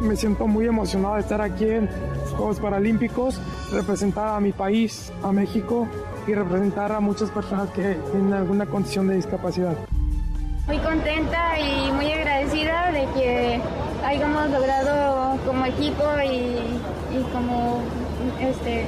[0.00, 1.86] Me siento muy emocionado de estar aquí en
[2.20, 3.40] los Juegos Paralímpicos,
[3.72, 5.88] representar a mi país, a México
[6.26, 9.76] y representar a muchas personas que tienen alguna condición de discapacidad.
[10.68, 13.58] Muy contenta y muy agradecida de que
[14.04, 17.80] hayamos logrado como equipo y, y como
[18.38, 18.84] este,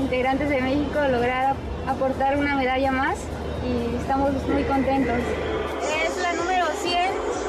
[0.00, 1.54] integrantes de México lograr
[1.86, 3.18] aportar una medalla más
[3.62, 5.18] y estamos muy contentos.
[6.02, 7.41] Es la número 100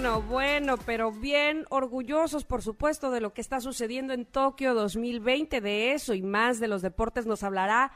[0.00, 5.60] Bueno, bueno, pero bien orgullosos, por supuesto, de lo que está sucediendo en Tokio 2020.
[5.60, 7.92] De eso y más de los deportes nos hablará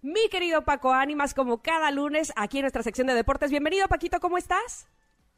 [0.00, 3.50] mi querido Paco Ánimas, como cada lunes, aquí en nuestra sección de deportes.
[3.50, 4.88] Bienvenido, Paquito, ¿cómo estás?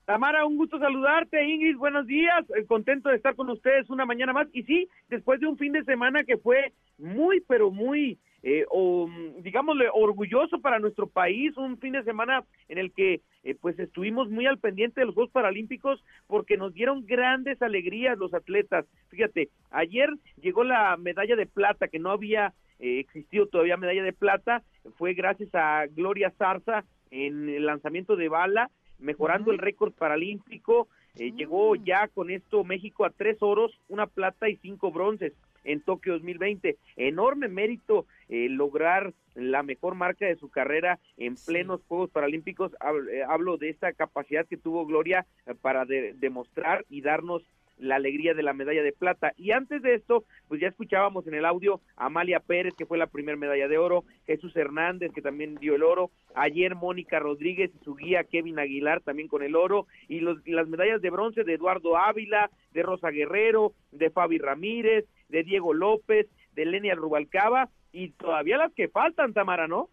[0.05, 1.43] Tamara, un gusto saludarte.
[1.43, 2.45] Ingrid, buenos días.
[2.57, 4.47] Eh, contento de estar con ustedes una mañana más.
[4.53, 9.07] Y sí, después de un fin de semana que fue muy, pero muy, eh, o,
[9.07, 11.57] mm, digámosle, orgulloso para nuestro país.
[11.57, 15.15] Un fin de semana en el que, eh, pues, estuvimos muy al pendiente de los
[15.15, 18.87] Juegos Paralímpicos porque nos dieron grandes alegrías los atletas.
[19.09, 24.13] Fíjate, ayer llegó la medalla de plata que no había eh, existido todavía medalla de
[24.13, 24.63] plata.
[24.97, 28.71] Fue gracias a Gloria Zarza en el lanzamiento de bala
[29.03, 30.89] mejorando el récord paralímpico.
[31.19, 35.33] Eh, Llegó ya con esto México a tres oros, una plata y cinco bronces
[35.65, 36.77] en Tokio 2020.
[36.97, 42.73] Enorme mérito eh, lograr la mejor marca de su carrera en plenos Juegos Paralímpicos.
[43.11, 47.43] Eh, Hablo de esta capacidad que tuvo Gloria eh, para de- demostrar y darnos
[47.79, 49.33] la alegría de la medalla de plata.
[49.37, 52.97] Y antes de esto, pues ya escuchábamos en el audio a Amalia Pérez, que fue
[52.97, 57.73] la primera medalla de oro, Jesús Hernández, que también dio el oro, ayer Mónica Rodríguez
[57.75, 61.11] y su guía Kevin Aguilar también con el oro, y, los, y las medallas de
[61.11, 66.95] bronce de Eduardo Ávila, de Rosa Guerrero, de Fabi Ramírez, de Diego López, de Lenia
[66.95, 69.89] Rubalcaba, y todavía las que faltan, Tamara, ¿no?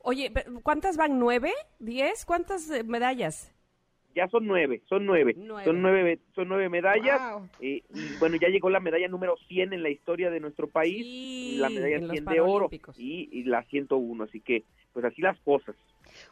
[0.00, 1.18] Oye, ¿cuántas van?
[1.18, 1.52] ¿Nueve?
[1.80, 2.24] ¿Diez?
[2.24, 3.52] ¿Cuántas eh, medallas?
[4.14, 5.64] ya son nueve, son nueve, Nueve.
[5.64, 7.48] son nueve, son nueve medallas, Wow.
[7.60, 11.04] eh, y bueno, ya llegó la medalla número 100 en la historia de nuestro país,
[11.04, 15.04] Sí, la medalla en los 100 de oro y, y la 101, así que pues
[15.04, 15.76] así las cosas.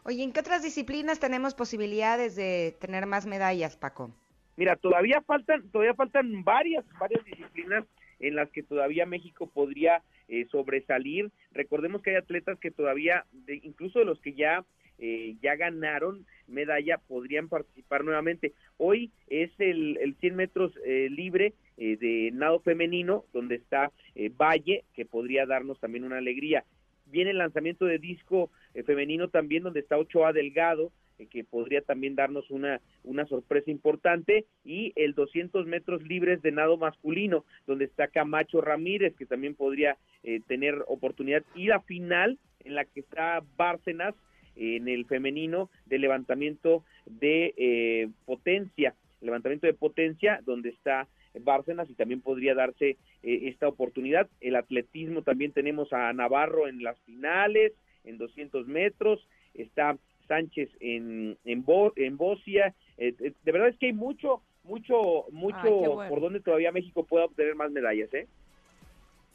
[0.04, 4.10] Oye, ¿en qué otras disciplinas tenemos posibilidades de tener más medallas, Paco?
[4.56, 7.84] Mira, todavía faltan, todavía faltan varias, varias disciplinas
[8.20, 11.30] en las que todavía México podría eh, sobresalir.
[11.52, 14.64] Recordemos que hay atletas que todavía, de- incluso los que ya
[14.98, 18.54] eh, ya ganaron medalla, podrían participar nuevamente.
[18.78, 24.30] Hoy es el, el 100 metros eh, libre eh, de nado femenino, donde está eh,
[24.30, 26.64] Valle, que podría darnos también una alegría.
[27.06, 30.90] Viene el lanzamiento de disco eh, femenino también, donde está Ochoa Delgado,
[31.30, 36.76] que podría también darnos una, una sorpresa importante, y el 200 metros libres de nado
[36.76, 42.74] masculino, donde está Camacho Ramírez, que también podría eh, tener oportunidad, y la final en
[42.74, 44.14] la que está Bárcenas,
[44.56, 51.08] en el femenino de levantamiento de eh, potencia, levantamiento de potencia, donde está
[51.40, 54.28] Bárcenas y también podría darse eh, esta oportunidad.
[54.40, 57.72] El atletismo también tenemos a Navarro en las finales,
[58.04, 62.74] en 200 metros, está Sánchez en, en, Bo- en Bocia.
[62.98, 66.08] Eh, eh, de verdad es que hay mucho, mucho, mucho Ay, qué bueno.
[66.10, 68.26] por donde todavía México pueda obtener más medallas, ¿eh?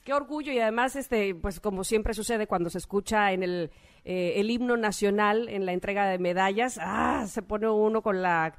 [0.04, 3.70] Qué orgullo y además, este, pues como siempre sucede cuando se escucha en el,
[4.04, 8.56] eh, el himno nacional en la entrega de medallas, ah, se pone uno con la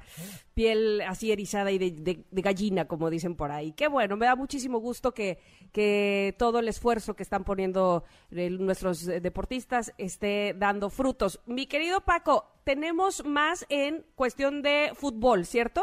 [0.53, 3.73] piel así erizada y de, de- de gallina, como dicen por ahí.
[3.73, 5.37] Qué bueno, me da muchísimo gusto que,
[5.73, 11.41] que todo el esfuerzo que están poniendo eh, nuestros deportistas esté dando frutos.
[11.45, 15.81] Mi querido Paco, tenemos más en cuestión de fútbol, ¿cierto?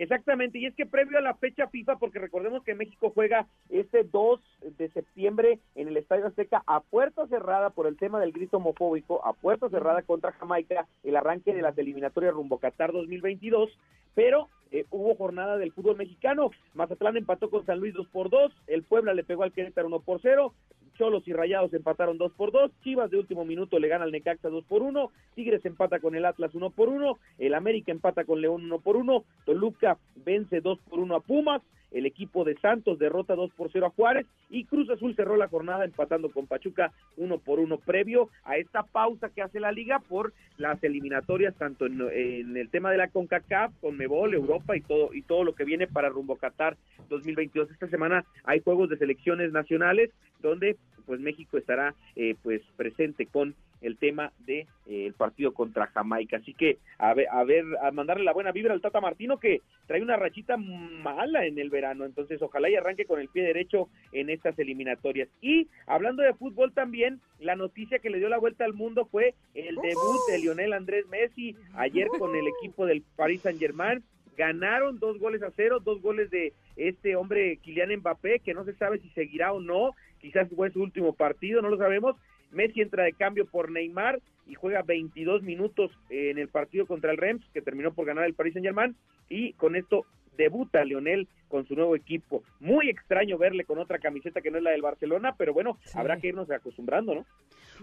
[0.00, 4.02] Exactamente, y es que previo a la fecha FIFA, porque recordemos que México juega este
[4.02, 4.40] 2
[4.78, 9.22] de septiembre en el Estadio Azteca a puerta cerrada por el tema del grito homofóbico,
[9.26, 13.78] a puerta cerrada contra Jamaica, el arranque de las eliminatorias rumbo Qatar 2022,
[14.14, 18.52] pero eh, hubo jornada del fútbol mexicano, Mazatlán empató con San Luis 2 por 2,
[18.68, 20.54] el Puebla le pegó al Querétaro 1 por 0,
[21.00, 24.50] Cholos y Rayados empataron 2 por 2, Chivas de último minuto le gana al Necaxa
[24.50, 28.42] 2 por 1, Tigres empata con el Atlas 1 por 1, el América empata con
[28.42, 32.98] León 1 por 1, Toluca vence 2 por 1 a Pumas, el equipo de Santos
[32.98, 36.92] derrota 2 por 0 a Juárez y Cruz Azul cerró la jornada empatando con Pachuca
[37.16, 41.86] 1 por 1 previo a esta pausa que hace la liga por las eliminatorias tanto
[41.86, 45.64] en, el tema de la CONCACAF, con Mebol, Europa y todo y todo lo que
[45.64, 46.76] viene para rumbo Qatar
[47.08, 47.70] 2022.
[47.70, 50.76] Esta semana hay juegos de selecciones nacionales donde
[51.06, 56.38] pues México estará eh, pues presente con el tema de eh, el partido contra Jamaica.
[56.38, 59.60] Así que a ver, a ver, a mandarle la buena vibra al Tata Martino que
[59.86, 62.04] trae una rachita mala en el verano.
[62.04, 65.28] Entonces, ojalá y arranque con el pie derecho en estas eliminatorias.
[65.40, 69.34] Y hablando de fútbol también, la noticia que le dio la vuelta al mundo fue
[69.54, 74.02] el debut de Lionel Andrés Messi ayer con el equipo del Paris Saint-Germain
[74.40, 78.72] ganaron dos goles a cero, dos goles de este hombre Kylian Mbappé, que no se
[78.74, 82.16] sabe si seguirá o no, quizás fue su último partido, no lo sabemos.
[82.50, 87.18] Messi entra de cambio por Neymar y juega 22 minutos en el partido contra el
[87.18, 88.96] Reims, que terminó por ganar el Paris Saint-Germain,
[89.28, 92.42] y con esto debuta Lionel con su nuevo equipo.
[92.58, 96.16] Muy extraño verle con otra camiseta que no es la del Barcelona, pero bueno, habrá
[96.18, 97.26] que irnos acostumbrando, ¿no?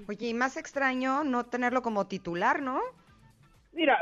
[0.08, 2.82] Oye, y más extraño no tenerlo como titular, ¿no?
[3.78, 4.00] Mira,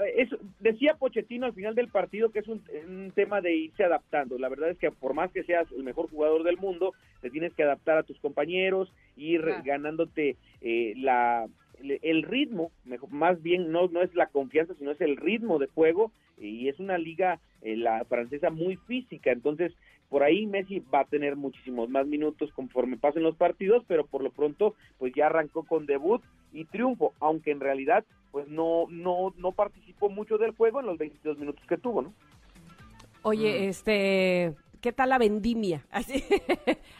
[0.61, 4.39] decía Pochettino al final del partido que es un, un, tema de irse adaptando.
[4.39, 7.53] La verdad es que por más que seas el mejor jugador del mundo, te tienes
[7.53, 11.45] que adaptar a tus compañeros, ir ganándote eh, la
[11.81, 15.59] el- el ritmo, mejor- más bien no no es la confianza, sino es el ritmo
[15.59, 19.73] de juego y es una liga eh, la francesa muy física, entonces
[20.09, 24.23] por ahí Messi va a tener muchísimos más minutos conforme pasen los partidos, pero por
[24.23, 26.21] lo pronto pues ya arrancó con debut
[26.53, 30.97] y triunfo, aunque en realidad pues no no no participó mucho del juego en los
[30.97, 32.13] 22 minutos que tuvo, ¿no?
[33.23, 35.83] Oye, este, ¿qué tal la vendimia?
[35.91, 36.23] Así,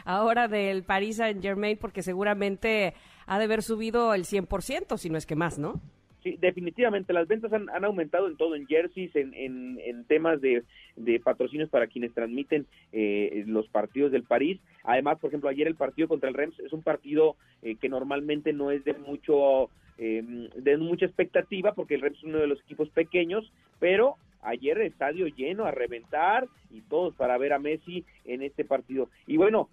[0.06, 2.96] ahora del Paris Saint Germain, porque seguramente
[3.28, 5.80] ha de haber subido el 100%, si no es que más, ¿no?
[6.26, 10.64] Sí, definitivamente las ventas han, aumentado en todo, en jerseys, en, en, en temas de,
[10.96, 14.60] de patrocinios para quienes transmiten eh, los partidos del París.
[14.86, 18.54] Además, por ejemplo, ayer el partido contra el Reims es un partido eh, que normalmente
[18.54, 22.60] no es de mucho eh, de mucha expectativa porque el Reims es uno de los
[22.62, 28.42] equipos pequeños, pero ayer estadio lleno a reventar y todos para ver a Messi en
[28.42, 29.10] este partido.
[29.28, 29.70] Y bueno,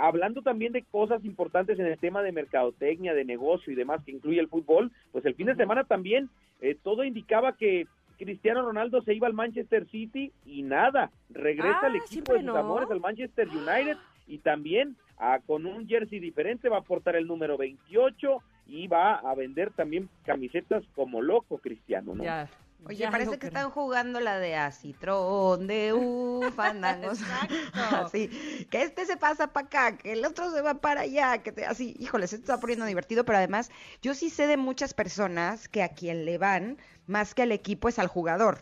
[0.00, 4.12] hablando también de cosas importantes en el tema de mercadotecnia, de negocio y demás que
[4.12, 6.28] incluye el fútbol, pues el fin de semana también
[6.60, 7.86] eh, todo indicaba que
[8.18, 12.46] Cristiano Ronaldo se iba al Manchester City y nada, regresa Ah, al equipo de sus
[12.46, 12.56] no.
[12.56, 17.26] amores, al Manchester United y también ah, con un jersey diferente va a portar el
[17.26, 22.24] número 28 y va a vender también camisetas como loco Cristiano, ¿no?
[22.24, 22.48] Ya.
[22.84, 23.48] Oye, ya parece que creo.
[23.48, 27.18] están jugando la de acitrón, de uh, fandangos.
[27.74, 28.28] así,
[28.70, 31.66] que este se pasa para acá, que el otro se va para allá, que te-
[31.66, 33.70] así, híjole, se está poniendo divertido, pero además
[34.02, 37.88] yo sí sé de muchas personas que a quien le van más que al equipo
[37.88, 38.58] es al jugador.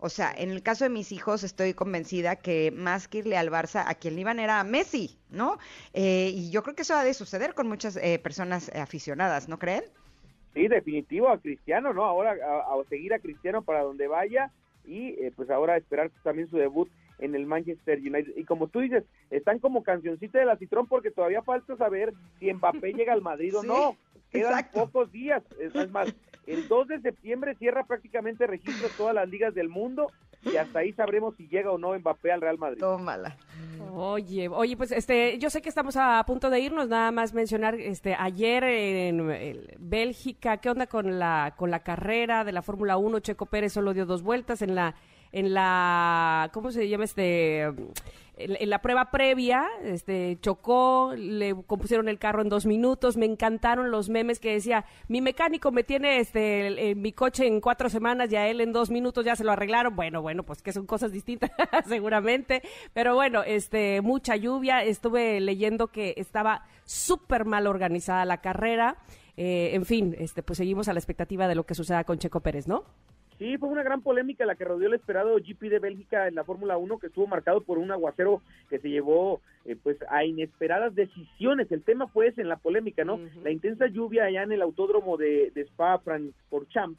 [0.00, 3.50] O sea, en el caso de mis hijos estoy convencida que más que irle al
[3.50, 5.58] Barça, a quien le iban era a Messi, ¿no?
[5.92, 9.58] Eh, y yo creo que eso ha de suceder con muchas eh, personas aficionadas, ¿no
[9.58, 9.82] creen?
[10.58, 12.04] Sí, definitivo a Cristiano, ¿no?
[12.04, 14.50] Ahora a, a seguir a Cristiano para donde vaya
[14.84, 18.36] y eh, pues ahora esperar también su debut en el Manchester United.
[18.36, 22.92] Y como tú dices, están como cancioncita del acitrón porque todavía falta saber si Mbappé
[22.92, 23.96] llega al Madrid o Sí, no.
[24.30, 24.86] Quedan exacto.
[24.86, 25.42] pocos días.
[25.58, 26.14] Es, más,
[26.46, 30.10] el 2 de septiembre cierra prácticamente registro todas las ligas del mundo
[30.42, 32.78] y hasta ahí sabremos si llega o no Mbappé al Real Madrid.
[32.78, 33.36] Tómala.
[33.92, 37.74] Oye, oye, pues este, yo sé que estamos a punto de irnos, nada más mencionar,
[37.74, 43.20] este, ayer en Bélgica, ¿qué onda con la, con la carrera de la Fórmula 1?
[43.20, 44.94] Checo Pérez solo dio dos vueltas en la,
[45.32, 47.72] en la, ¿cómo se llama este?
[48.38, 53.90] En, la prueba previa, este, chocó, le compusieron el carro en dos minutos, me encantaron
[53.90, 58.30] los memes que decía, mi mecánico me tiene, este, el- mi coche en cuatro semanas
[58.30, 60.86] y a él en dos minutos ya se lo arreglaron, bueno, bueno, pues que son
[60.86, 61.50] cosas distintas,
[61.88, 68.98] seguramente, pero bueno, este, mucha lluvia, estuve leyendo que estaba súper mal organizada la carrera,
[69.36, 72.40] eh, en fin, este, pues seguimos a la expectativa de lo que suceda con Checo
[72.40, 72.84] Pérez, ¿no?
[73.38, 76.44] Sí, fue una gran polémica la que rodeó el esperado GP de Bélgica en la
[76.44, 80.94] Fórmula 1, que estuvo marcado por un aguacero que se llevó eh, pues a inesperadas
[80.94, 81.70] decisiones.
[81.70, 83.20] El tema fue ese en la polémica, ¿no?
[83.44, 86.98] La intensa lluvia allá en el autódromo de, de Spa Francorchamps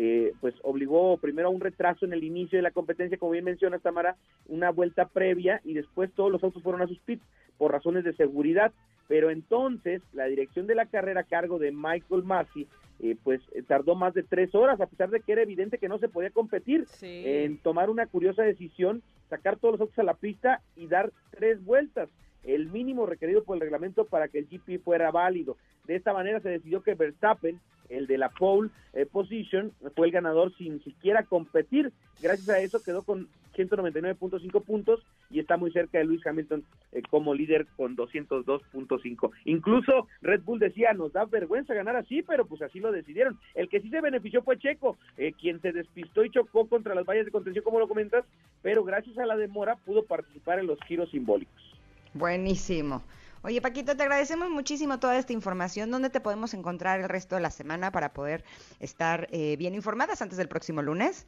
[0.00, 3.44] eh, pues obligó primero a un retraso en el inicio de la competencia, como bien
[3.44, 4.14] menciona Tamara,
[4.46, 7.24] una vuelta previa y después todos los autos fueron a sus pits
[7.56, 8.72] por razones de seguridad.
[9.08, 12.68] Pero entonces la dirección de la carrera a cargo de Michael Massey
[13.00, 15.88] eh, pues eh, tardó más de tres horas, a pesar de que era evidente que
[15.88, 20.14] no se podía competir, en tomar una curiosa decisión, sacar todos los autos a la
[20.14, 22.08] pista y dar tres vueltas,
[22.44, 25.56] el mínimo requerido por el reglamento para que el GP fuera válido.
[25.86, 30.12] De esta manera se decidió que Verstappen, el de la pole eh, position, fue el
[30.12, 31.92] ganador sin siquiera competir.
[32.20, 37.02] Gracias a eso quedó con 199.5 puntos y está muy cerca de Lewis Hamilton eh,
[37.10, 39.30] como líder con 202.5.
[39.44, 43.38] Incluso Red Bull decía, nos da vergüenza ganar así, pero pues así lo decidieron.
[43.54, 47.04] El que sí se benefició fue Checo, eh, quien se despistó y chocó contra las
[47.04, 48.24] vallas de contención, como lo comentas,
[48.62, 51.54] pero gracias a la demora pudo participar en los giros simbólicos.
[52.14, 53.02] Buenísimo.
[53.42, 55.90] Oye, Paquito, te agradecemos muchísimo toda esta información.
[55.90, 58.44] ¿Dónde te podemos encontrar el resto de la semana para poder
[58.80, 61.26] estar eh, bien informadas antes del próximo lunes?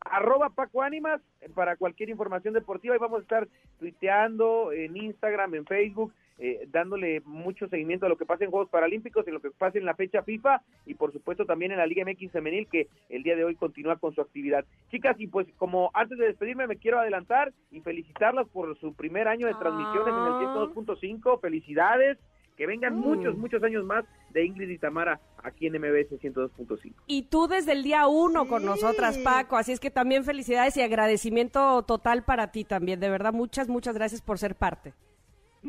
[0.00, 5.54] Arroba Paco Ánimas eh, para cualquier información deportiva y vamos a estar tuiteando en Instagram,
[5.54, 9.40] en Facebook, eh, dándole mucho seguimiento a lo que pasa en Juegos Paralímpicos, en lo
[9.40, 12.68] que pasa en la fecha FIFA y por supuesto también en la Liga MX Femenil
[12.68, 14.64] que el día de hoy continúa con su actividad.
[14.90, 19.26] Chicas, y pues como antes de despedirme me quiero adelantar y felicitarlas por su primer
[19.26, 22.18] año de transmisiones en el 102.5, felicidades.
[22.58, 23.00] Que vengan Mm.
[23.00, 26.92] muchos, muchos años más de Ingrid y Tamara aquí en MBS 102.5.
[27.06, 29.56] Y tú desde el día uno con nosotras, Paco.
[29.56, 32.98] Así es que también felicidades y agradecimiento total para ti también.
[32.98, 34.92] De verdad, muchas, muchas gracias por ser parte.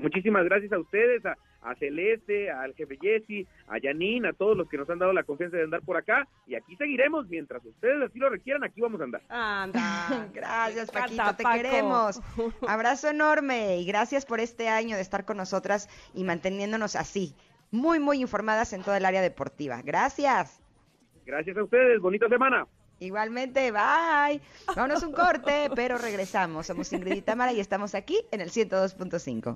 [0.01, 4.67] Muchísimas gracias a ustedes, a, a Celeste, al jefe Jesse, a Janine, a todos los
[4.69, 6.27] que nos han dado la confianza de andar por acá.
[6.47, 9.21] Y aquí seguiremos mientras ustedes así lo requieran, aquí vamos a andar.
[9.29, 10.27] Anda.
[10.33, 11.57] Gracias, Paquito, te Paco.
[11.57, 12.21] queremos.
[12.67, 17.35] Abrazo enorme y gracias por este año de estar con nosotras y manteniéndonos así,
[17.71, 19.81] muy, muy informadas en todo el área deportiva.
[19.83, 20.61] Gracias.
[21.25, 22.65] Gracias a ustedes, bonita semana.
[23.01, 24.41] Igualmente, bye.
[24.75, 26.67] Vámonos un corte, pero regresamos.
[26.67, 29.55] Somos Ingrid y Tamara y estamos aquí en el 102.5.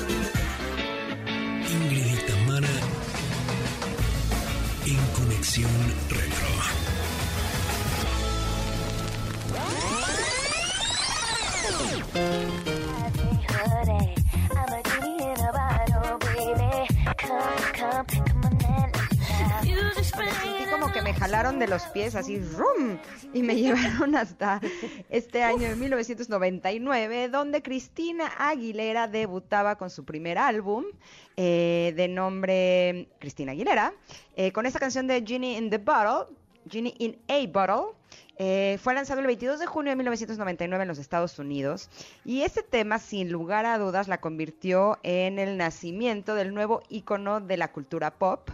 [5.41, 6.30] Conexión.
[21.31, 22.97] Jalaron de los pies así, ¡rum!
[23.33, 24.59] Y me llevaron hasta
[25.09, 30.83] este año de 1999, donde Cristina Aguilera debutaba con su primer álbum
[31.37, 33.93] eh, de nombre Cristina Aguilera,
[34.35, 36.35] eh, con esta canción de Genie in the Bottle,
[36.69, 37.95] Genie in a Bottle.
[38.37, 41.89] Eh, fue lanzado el 22 de junio de 1999 en los Estados Unidos
[42.25, 47.39] y este tema, sin lugar a dudas, la convirtió en el nacimiento del nuevo ícono
[47.39, 48.49] de la cultura pop.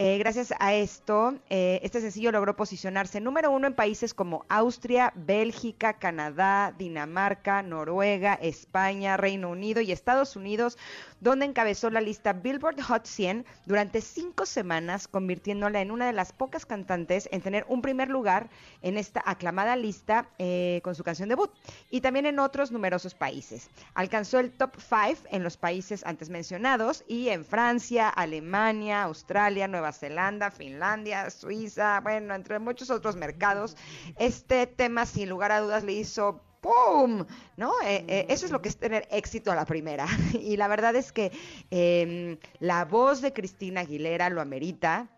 [0.00, 5.12] Eh, gracias a esto, eh, este sencillo logró posicionarse número uno en países como Austria,
[5.16, 10.78] Bélgica, Canadá, Dinamarca, Noruega, España, Reino Unido y Estados Unidos,
[11.20, 16.32] donde encabezó la lista Billboard Hot 100 durante cinco semanas, convirtiéndola en una de las
[16.32, 18.48] pocas cantantes en tener un primer lugar
[18.82, 21.50] en esta aclamada lista eh, con su canción debut
[21.90, 23.70] y también en otros numerosos países.
[23.94, 29.92] Alcanzó el top 5 en los países antes mencionados y en Francia, Alemania, Australia, Nueva
[29.92, 33.76] Zelanda, Finlandia, Suiza, bueno, entre muchos otros mercados.
[34.18, 37.24] Este tema, sin lugar a dudas, le hizo ¡Pum!
[37.56, 37.72] ¿No?
[37.84, 40.06] Eh, eh, eso es lo que es tener éxito a la primera.
[40.40, 41.30] Y la verdad es que
[41.70, 45.08] eh, la voz de Cristina Aguilera lo amerita.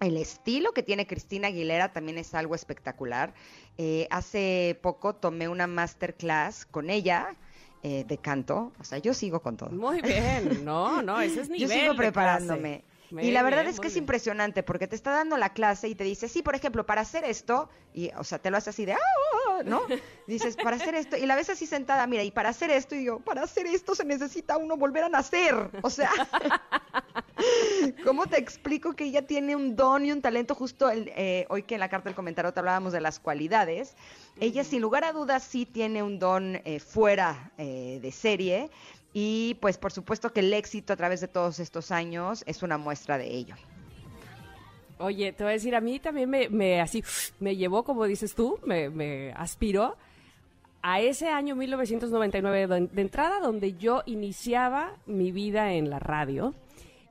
[0.00, 3.34] El estilo que tiene Cristina Aguilera también es algo espectacular.
[3.78, 7.36] Eh, hace poco tomé una masterclass con ella
[7.84, 8.72] eh, de canto.
[8.80, 9.70] O sea, yo sigo con todo.
[9.70, 10.64] Muy bien.
[10.64, 11.68] No, no, ese es nivel.
[11.68, 12.84] Yo sigo preparándome.
[13.12, 14.04] Muy y la verdad bien, es que es bien.
[14.04, 17.24] impresionante porque te está dando la clase y te dice, sí, por ejemplo, para hacer
[17.24, 19.82] esto, y, o sea, te lo hace así de, "Ah, ah, ah", ¿no?
[20.26, 23.04] Dices, para hacer esto, y la ves así sentada, mira, y para hacer esto, y
[23.04, 25.54] yo, para hacer esto se necesita uno volver a nacer.
[25.82, 26.10] O sea,
[28.04, 30.54] ¿cómo te explico que ella tiene un don y un talento?
[30.54, 33.96] Justo el, eh, hoy que en la carta del comentario te hablábamos de las cualidades.
[34.40, 38.70] Ella, sin lugar a dudas, sí tiene un don eh, fuera eh, de serie.
[39.12, 42.78] Y pues por supuesto que el éxito a través de todos estos años es una
[42.78, 43.56] muestra de ello.
[44.98, 47.02] Oye, te voy a decir, a mí también me, me así,
[47.40, 49.96] me llevó, como dices tú, me, me aspiró
[50.82, 56.54] a ese año 1999, don- de entrada donde yo iniciaba mi vida en la radio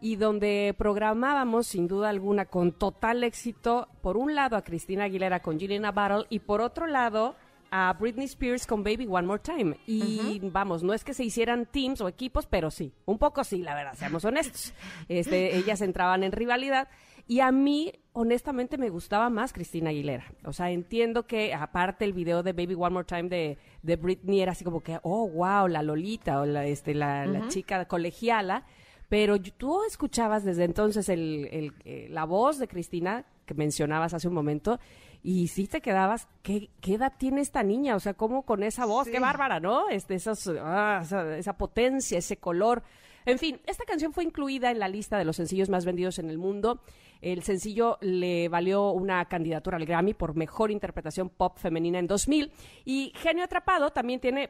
[0.02, 5.42] y donde programábamos sin duda alguna con total éxito, por un lado a Cristina Aguilera
[5.42, 7.36] con Gillian Battle y por otro lado
[7.74, 9.78] a Britney Spears con Baby One More Time.
[9.88, 13.60] Y vamos, no es que se hicieran teams o equipos, pero sí, un poco sí,
[13.62, 14.74] la verdad, seamos honestos.
[15.08, 16.90] Este, ellas entraban en rivalidad.
[17.32, 20.26] Y a mí, honestamente, me gustaba más Cristina Aguilera.
[20.44, 24.42] O sea, entiendo que aparte el video de Baby One More Time de, de Britney
[24.42, 28.66] era así como que, oh, wow, la Lolita o la, este, la, la chica colegiala.
[29.08, 34.28] Pero tú escuchabas desde entonces el, el- eh, la voz de Cristina que mencionabas hace
[34.28, 34.78] un momento
[35.24, 37.96] y sí te quedabas, ¿qué, qué edad tiene esta niña?
[37.96, 39.08] O sea, ¿cómo con esa voz?
[39.08, 39.88] Qué bárbara, ¿no?
[39.90, 42.84] Este, esos, ah, esa, esa potencia, ese color.
[43.26, 46.30] En fin, esta canción fue incluida en la lista de los sencillos más vendidos en
[46.30, 46.82] el mundo.
[47.22, 52.52] El sencillo le valió una candidatura al Grammy por mejor interpretación pop femenina en 2000.
[52.84, 54.50] Y Genio Atrapado también tiene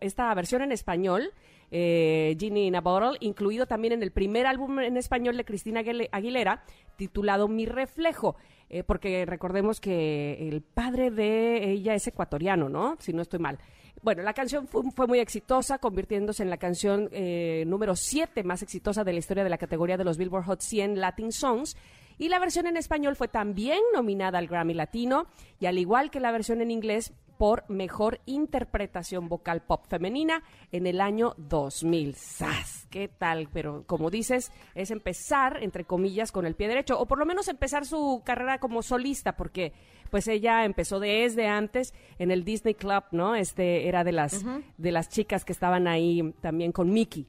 [0.00, 1.32] esta versión en español,
[1.72, 5.80] eh, Genie in a Bottle, incluido también en el primer álbum en español de Cristina
[5.80, 6.62] Aguile- Aguilera,
[6.96, 8.36] titulado Mi Reflejo.
[8.74, 12.96] eh, porque recordemos que el padre de ella es ecuatoriano, ¿no?
[13.00, 13.58] Si no estoy mal.
[14.02, 19.04] Bueno, la canción fue, muy exitosa, convirtiéndose en la canción eh, número 7 más exitosa
[19.04, 21.76] de la historia de la categoría de los Billboard Hot 100 Latin Songs.
[22.18, 25.28] Y la versión en español fue también nominada al Grammy Latino,
[25.60, 30.86] y al igual que la versión en inglés, por mejor interpretación vocal pop femenina en
[30.86, 32.14] el año 2000.
[32.14, 32.86] ¡Sas!
[32.90, 33.48] ¿Qué tal?
[33.52, 37.48] Pero como dices, es empezar, entre comillas, con el pie derecho, o por lo menos
[37.48, 39.72] empezar su carrera como solista, porque
[40.12, 43.34] pues ella empezó desde antes en el Disney Club, ¿no?
[43.34, 44.44] Este era de las,
[44.76, 47.26] de las chicas que estaban ahí también con Mickey.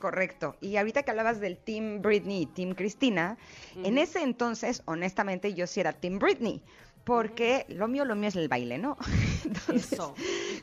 [0.00, 0.56] Correcto.
[0.60, 3.38] Y ahorita que hablabas del Team Britney y Team Cristina,
[3.84, 6.60] en ese entonces, honestamente, yo sí era Team Britney.
[7.06, 8.96] Porque lo mío, lo mío es el baile, ¿no?
[9.44, 10.12] Entonces, Eso.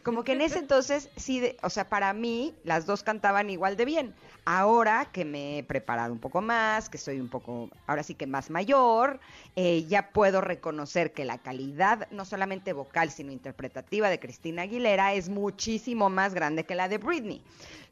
[0.03, 3.77] como que en ese entonces, sí, de- o sea, para mí, las dos cantaban igual
[3.77, 4.13] de bien.
[4.43, 8.27] Ahora que me he preparado un poco más, que soy un poco, ahora sí que
[8.27, 9.21] más mayor,
[9.55, 15.13] eh, ya puedo reconocer que la calidad, no solamente vocal, sino interpretativa de Cristina Aguilera
[15.13, 17.41] es muchísimo más grande que la de Britney.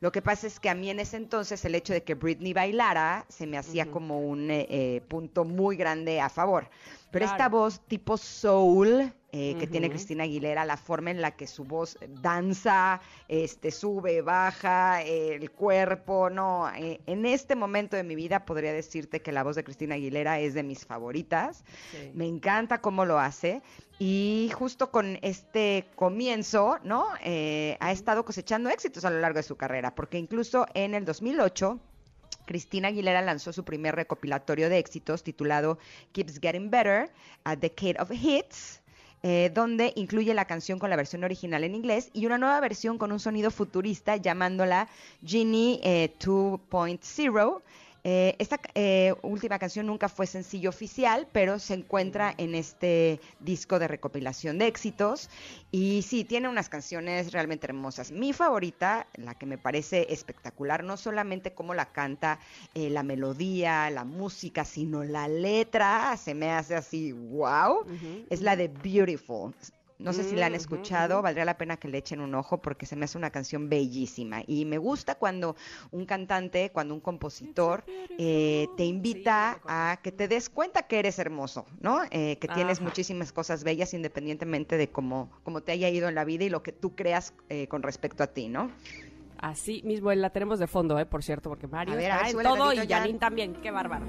[0.01, 2.53] Lo que pasa es que a mí en ese entonces el hecho de que Britney
[2.53, 6.69] bailara se me hacía como un eh, eh, punto muy grande a favor.
[7.11, 9.89] Pero esta voz tipo soul eh, que tiene.
[9.89, 15.51] Cristina Aguilera, la forma en la que su voz danza, este, sube, baja, eh, el
[15.51, 16.69] cuerpo, no.
[16.75, 20.39] eh, en este momento de mi vida podría decirte que la voz de Cristina Aguilera
[20.39, 21.63] es de mis favoritas.
[21.91, 22.11] Sí.
[22.13, 23.61] Me encanta cómo lo hace.
[24.03, 27.05] Y justo con este comienzo, ¿no?
[27.23, 31.05] Eh, ha estado cosechando éxitos a lo largo de su carrera, porque incluso en el
[31.05, 31.79] 2008
[32.47, 35.77] Cristina Aguilera lanzó su primer recopilatorio de éxitos titulado
[36.13, 37.11] Keeps Getting Better,
[37.43, 38.80] A Decade of Hits,
[39.23, 42.97] eh, donde incluye la canción con la versión original en inglés y una nueva versión
[42.97, 44.87] con un sonido futurista llamándola
[45.23, 47.61] Genie eh, 2.0.
[48.03, 53.77] Eh, esta eh, última canción nunca fue sencillo oficial, pero se encuentra en este disco
[53.79, 55.29] de recopilación de éxitos.
[55.71, 58.11] Y sí, tiene unas canciones realmente hermosas.
[58.11, 62.39] Mi favorita, la que me parece espectacular, no solamente cómo la canta,
[62.73, 67.85] eh, la melodía, la música, sino la letra, se me hace así, wow,
[68.29, 69.53] es la de Beautiful.
[70.01, 72.61] No sé si la han Mm, escuchado, valdría la pena que le echen un ojo
[72.61, 74.41] porque se me hace una canción bellísima.
[74.47, 75.55] Y me gusta cuando
[75.91, 77.83] un cantante, cuando un compositor
[78.17, 82.01] eh, te invita a que te des cuenta que eres hermoso, ¿no?
[82.11, 82.85] Eh, que tienes Ajá.
[82.85, 86.63] muchísimas cosas bellas independientemente de cómo, cómo te haya ido en la vida y lo
[86.63, 88.71] que tú creas eh, con respecto a ti, ¿no?
[89.37, 91.05] Así mismo la tenemos de fondo, ¿eh?
[91.05, 92.87] Por cierto, porque Mario A ver, a está ver, en súbele todo y.
[92.87, 93.53] Janine también.
[93.55, 94.05] Qué bárbaro.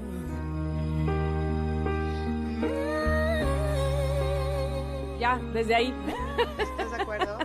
[5.23, 5.93] Ya, desde ahí.
[6.59, 7.37] ¿Estás de acuerdo?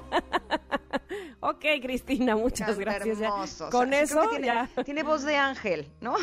[1.41, 3.19] ok, Cristina, muchas Canta gracias.
[3.21, 3.33] ya.
[3.33, 4.69] O Con sea, eso, tiene, ya.
[4.85, 6.17] tiene voz de ángel, ¿no?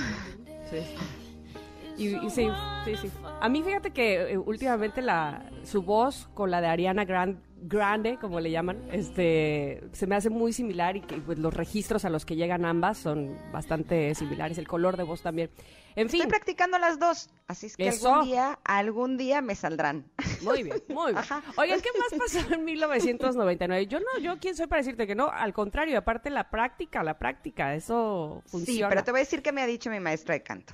[1.97, 2.49] Y, y sí,
[2.83, 3.11] sí, sí.
[3.39, 8.17] A mí fíjate que eh, últimamente la su voz con la de Ariana Gran- Grande,
[8.19, 12.09] como le llaman, este se me hace muy similar y que pues, los registros a
[12.09, 15.49] los que llegan ambas son bastante similares, el color de voz también.
[15.95, 18.09] En fin, Estoy practicando las dos, así es que Eso.
[18.09, 20.05] algún día, algún día me saldrán.
[20.43, 21.17] muy bien, muy bien.
[21.17, 21.41] Ajá.
[21.55, 23.87] Oigan, ¿qué más pasó en 1999?
[23.87, 27.17] Yo no, yo quién soy para decirte que no, al contrario, aparte la práctica, la
[27.17, 28.77] práctica, eso funciona.
[28.77, 30.73] Sí, pero te voy a decir que me ha dicho mi maestra de canto.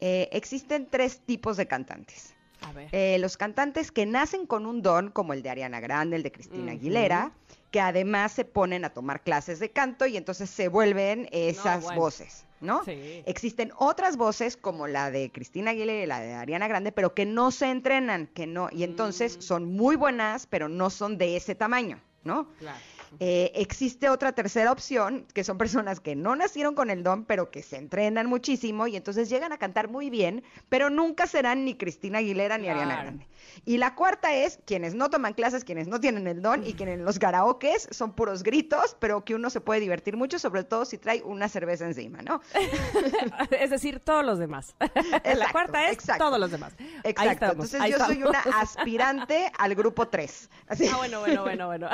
[0.00, 2.34] Eh, existen tres tipos de cantantes.
[2.62, 2.88] A ver.
[2.92, 6.32] Eh, los cantantes que nacen con un don, como el de Ariana Grande, el de
[6.32, 6.72] Cristina.
[6.72, 7.32] Aguilera,
[7.70, 12.00] que además se ponen a tomar clases de canto y entonces se vuelven esas bueno.
[12.00, 12.82] voces, ¿no?
[12.84, 13.22] Sí.
[13.26, 17.26] Existen otras voces como la de Cristina Aguilera y la de Ariana Grande, pero que
[17.26, 19.42] no se entrenan, que no, y entonces Mm.
[19.42, 22.48] son muy buenas, pero no son de ese tamaño, ¿no?
[22.58, 22.78] Claro.
[23.20, 27.50] Eh, existe otra tercera opción, que son personas que no nacieron con el don, pero
[27.50, 31.74] que se entrenan muchísimo y entonces llegan a cantar muy bien, pero nunca serán ni
[31.74, 33.02] Cristina Aguilera ni Ariana.
[33.02, 33.26] Grande.
[33.64, 36.98] Y la cuarta es quienes no toman clases, quienes no tienen el don y quienes
[36.98, 40.84] en los karaokes son puros gritos, pero que uno se puede divertir mucho, sobre todo
[40.84, 42.40] si trae una cerveza encima, ¿no?
[43.50, 44.74] es decir, todos los demás.
[45.24, 46.24] la cuarta es exacto.
[46.24, 46.74] todos los demás.
[46.78, 47.32] Ahí Exacto.
[47.32, 50.50] estamos, Entonces ahí yo soy una aspirante al grupo 3.
[50.68, 50.86] Así.
[50.92, 51.88] Ah, bueno, bueno, bueno, bueno.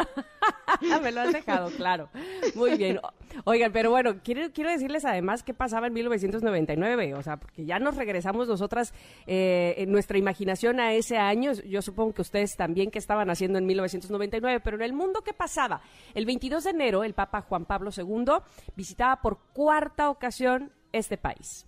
[1.02, 2.09] Me lo has dejado, claro.
[2.55, 3.00] Muy bien.
[3.44, 7.78] Oigan, pero bueno, quiero, quiero decirles además qué pasaba en 1999, o sea, porque ya
[7.78, 8.92] nos regresamos nosotras
[9.26, 11.43] eh, en nuestra imaginación a ese año.
[11.53, 15.32] Yo supongo que ustedes también que estaban haciendo en 1999, pero en el mundo, ¿qué
[15.32, 15.80] pasaba?
[16.14, 18.42] El 22 de enero, el Papa Juan Pablo II
[18.76, 21.66] visitaba por cuarta ocasión este país.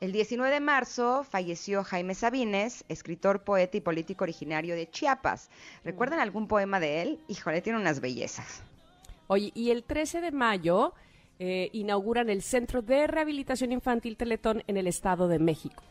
[0.00, 5.50] El 19 de marzo falleció Jaime Sabines, escritor, poeta y político originario de Chiapas.
[5.84, 7.20] ¿Recuerdan algún poema de él?
[7.28, 8.62] Híjole, tiene unas bellezas.
[9.26, 10.94] Oye, y el 13 de mayo
[11.38, 15.82] eh, inauguran el Centro de Rehabilitación Infantil Teletón en el Estado de México.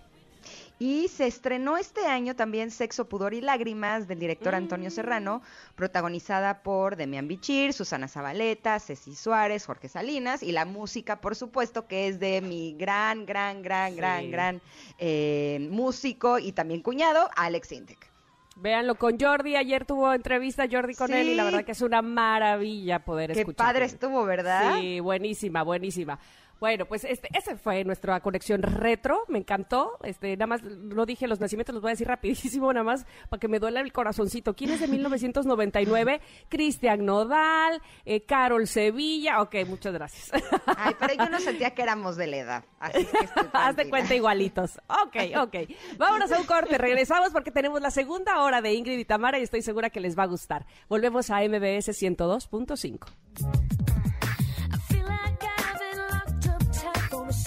[0.81, 4.55] Y se estrenó este año también Sexo, Pudor y Lágrimas del director Mm.
[4.55, 5.41] Antonio Serrano,
[5.75, 11.85] protagonizada por Demian Bichir, Susana Zabaleta, Ceci Suárez, Jorge Salinas y la música, por supuesto,
[11.85, 14.31] que es de mi gran, gran, gran, gran, Sí.
[14.31, 14.61] gran
[14.99, 18.09] eh, músico y también cuñado, Alex Intec.
[18.55, 19.55] Véanlo con Jordi.
[19.55, 23.39] Ayer tuvo entrevista Jordi con él y la verdad que es una maravilla poder Qué
[23.41, 23.67] escuchar.
[23.67, 24.79] padre estuvo, ¿verdad?
[24.79, 26.19] Sí, buenísima, buenísima.
[26.59, 29.97] Bueno, pues este, ese fue nuestra conexión retro, me encantó.
[30.03, 33.39] Este, nada más no dije los nacimientos, los voy a decir rapidísimo, nada más para
[33.39, 34.55] que me duela el corazoncito.
[34.55, 36.21] ¿Quién es de 1999?
[36.49, 39.41] Cristian Nodal, eh, Carol Sevilla.
[39.41, 40.31] Ok, muchas gracias.
[40.65, 42.63] Ay, pero yo no sentía que éramos de la edad.
[42.79, 44.79] Así que estoy Haz de cuenta igualitos.
[44.87, 45.55] Ok, ok.
[45.97, 46.77] Vámonos a un corte.
[46.77, 50.17] Regresamos porque tenemos la segunda hora de Ingrid y Tamara y estoy segura que les
[50.17, 50.65] va a gustar.
[50.87, 53.88] Volvemos a MBS 102.5.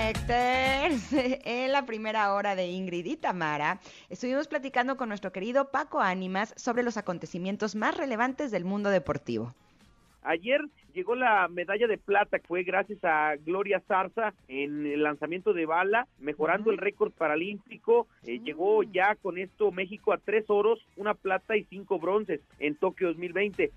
[0.00, 1.12] Connectors.
[1.44, 6.54] En la primera hora de Ingrid y Tamara, estuvimos platicando con nuestro querido Paco Ánimas
[6.56, 9.54] sobre los acontecimientos más relevantes del mundo deportivo.
[10.22, 10.60] Ayer
[10.94, 15.66] llegó la medalla de plata, que fue gracias a Gloria Zarza en el lanzamiento de
[15.66, 18.06] bala, mejorando el récord paralímpico.
[18.26, 22.74] Eh, Llegó ya con esto México a tres oros, una plata y cinco bronces en
[22.74, 23.70] Tokio 2020.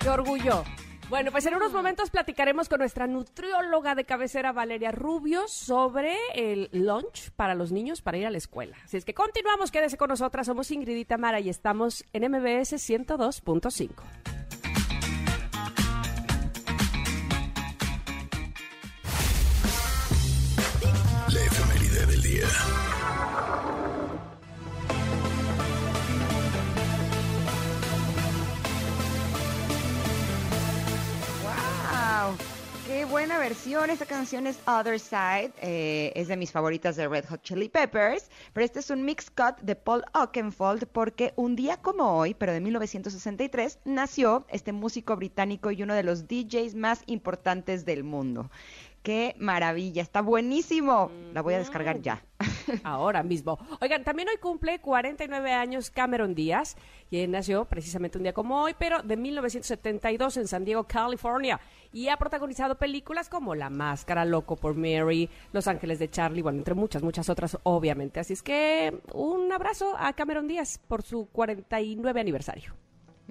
[0.00, 0.64] ¡Qué orgullo!
[1.12, 6.70] Bueno, pues en unos momentos platicaremos con nuestra nutrióloga de cabecera, Valeria Rubio, sobre el
[6.72, 8.78] lunch para los niños para ir a la escuela.
[8.82, 10.46] Así es que continuamos, quédese con nosotras.
[10.46, 13.90] Somos Ingrid y Tamara y estamos en MBS 102.5.
[21.28, 22.46] La efeméride del día.
[32.86, 33.90] ¡Qué buena versión!
[33.90, 38.28] Esta canción es Other Side, eh, es de mis favoritas de Red Hot Chili Peppers,
[38.52, 42.52] pero este es un mix cut de Paul Oakenfold porque un día como hoy, pero
[42.52, 48.50] de 1963, nació este músico británico y uno de los DJs más importantes del mundo.
[49.02, 50.00] ¡Qué maravilla!
[50.00, 51.10] Está buenísimo.
[51.32, 52.24] La voy a descargar ya.
[52.84, 53.58] Ahora mismo.
[53.80, 56.76] Oigan, también hoy cumple 49 años Cameron Díaz,
[57.10, 61.60] quien nació precisamente un día como hoy, pero de 1972 en San Diego, California,
[61.92, 66.58] y ha protagonizado películas como La Máscara, Loco por Mary, Los Ángeles de Charlie, bueno,
[66.58, 68.20] entre muchas, muchas otras, obviamente.
[68.20, 72.74] Así es que un abrazo a Cameron Díaz por su 49 aniversario.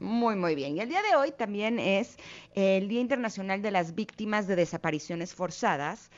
[0.02, 0.76] Muy, muy bien.
[0.76, 2.18] Y el día de hoy también es
[2.56, 6.10] el Día Internacional de las Víctimas de Desapariciones Forzadas.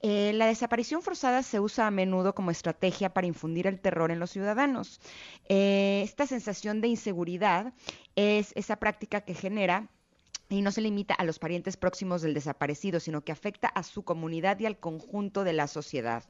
[0.00, 4.20] Eh, la desaparición forzada se usa a menudo como estrategia para infundir el terror en
[4.20, 5.00] los ciudadanos.
[5.48, 7.74] Eh, esta sensación de inseguridad
[8.14, 9.88] es esa práctica que genera
[10.48, 14.04] y no se limita a los parientes próximos del desaparecido, sino que afecta a su
[14.04, 16.24] comunidad y al conjunto de la sociedad.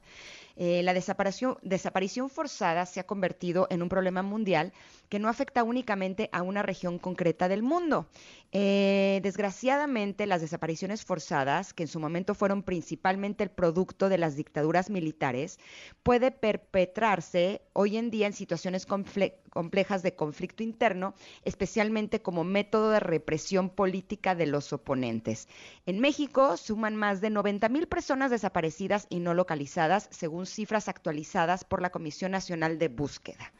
[0.55, 4.71] Eh, la desaparición, forzada se ha convertido en un problema mundial
[5.09, 8.07] que no afecta únicamente a una región concreta del mundo.
[8.51, 14.35] Eh, desgraciadamente, las desapariciones forzadas, que en su momento fueron principalmente el producto de las
[14.35, 15.59] dictaduras militares,
[16.03, 22.99] puede perpetrarse hoy en día en situaciones complejas de conflicto interno, especialmente como método de
[22.99, 25.47] represión política de los oponentes.
[25.87, 31.63] En México suman más de 90 mil personas desaparecidas y no localizadas, según cifras actualizadas
[31.63, 33.53] por la Comisión Nacional de Búsqueda.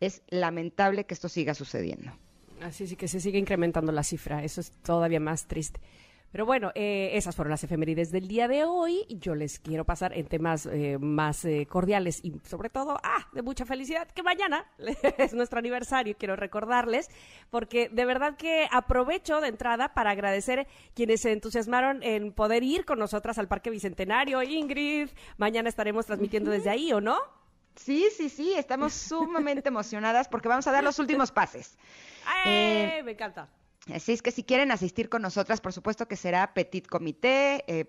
[0.00, 2.12] Es lamentable que esto siga sucediendo.
[2.62, 5.80] Así sí que se sigue incrementando la cifra, eso es todavía más triste.
[6.32, 9.06] Pero bueno, eh, esas fueron las efemérides del día de hoy.
[9.08, 13.42] Yo les quiero pasar en temas eh, más eh, cordiales y sobre todo, ah, de
[13.42, 14.66] mucha felicidad, que mañana
[15.18, 17.08] es nuestro aniversario, quiero recordarles,
[17.50, 22.84] porque de verdad que aprovecho de entrada para agradecer quienes se entusiasmaron en poder ir
[22.84, 24.42] con nosotras al Parque Bicentenario.
[24.42, 25.08] Ingrid,
[25.38, 27.18] mañana estaremos transmitiendo desde ahí, ¿o no?
[27.76, 31.76] Sí, sí, sí, estamos sumamente emocionadas porque vamos a dar los últimos pases.
[32.46, 33.02] ¡Eh!
[33.04, 33.48] Me encanta.
[33.94, 37.84] Así es que si quieren asistir con nosotras, por supuesto que será petit comité, eh,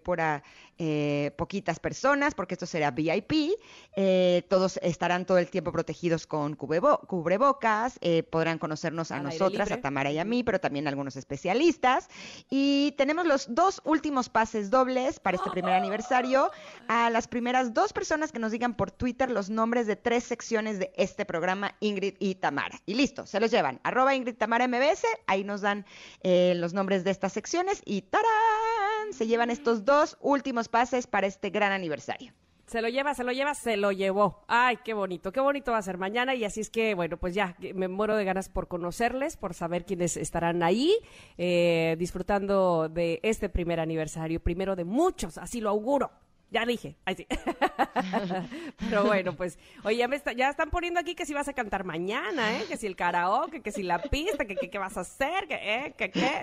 [0.78, 3.56] eh, poquitas personas, porque esto será VIP.
[3.96, 9.24] Eh, todos estarán todo el tiempo protegidos con cubrebo- cubrebocas, eh, podrán conocernos a Al
[9.24, 12.10] nosotras, a Tamara y a mí, pero también a algunos especialistas.
[12.52, 16.52] Y tenemos los dos últimos pases dobles para este primer aniversario.
[16.88, 20.78] A las primeras dos personas que nos digan por Twitter los nombres de tres secciones
[20.78, 22.80] de este programa, Ingrid y Tamara.
[22.86, 23.80] Y listo, se los llevan.
[23.84, 25.87] Arroba Ingrid Tamara MBS, ahí nos dan
[26.22, 29.14] eh, los nombres de estas secciones y ¡tarán!
[29.14, 32.34] Se llevan estos dos últimos pases para este gran aniversario.
[32.68, 34.44] Se lo lleva, se lo lleva, se lo llevó.
[34.50, 36.36] Ay, qué bonito, qué bonito va a ser mañana.
[36.36, 39.86] Y así es que, bueno, pues ya, me muero de ganas por conocerles, por saber
[39.86, 40.94] quiénes estarán ahí,
[41.38, 46.12] eh, disfrutando de este primer aniversario, primero de muchos, así lo auguro.
[46.50, 47.28] Ya dije, ay sí.
[48.90, 51.54] Pero bueno, pues, oye, ya, me está- ya están poniendo aquí que si vas a
[51.54, 52.64] cantar mañana, ¿eh?
[52.68, 55.56] Que si el karaoke, que si la pista, que que- qué vas a hacer, que,
[55.56, 55.94] ¿eh?
[55.98, 56.42] que qué.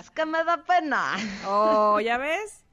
[0.00, 1.14] Es que me da pena.
[1.46, 2.64] Oh, ¿ya ves?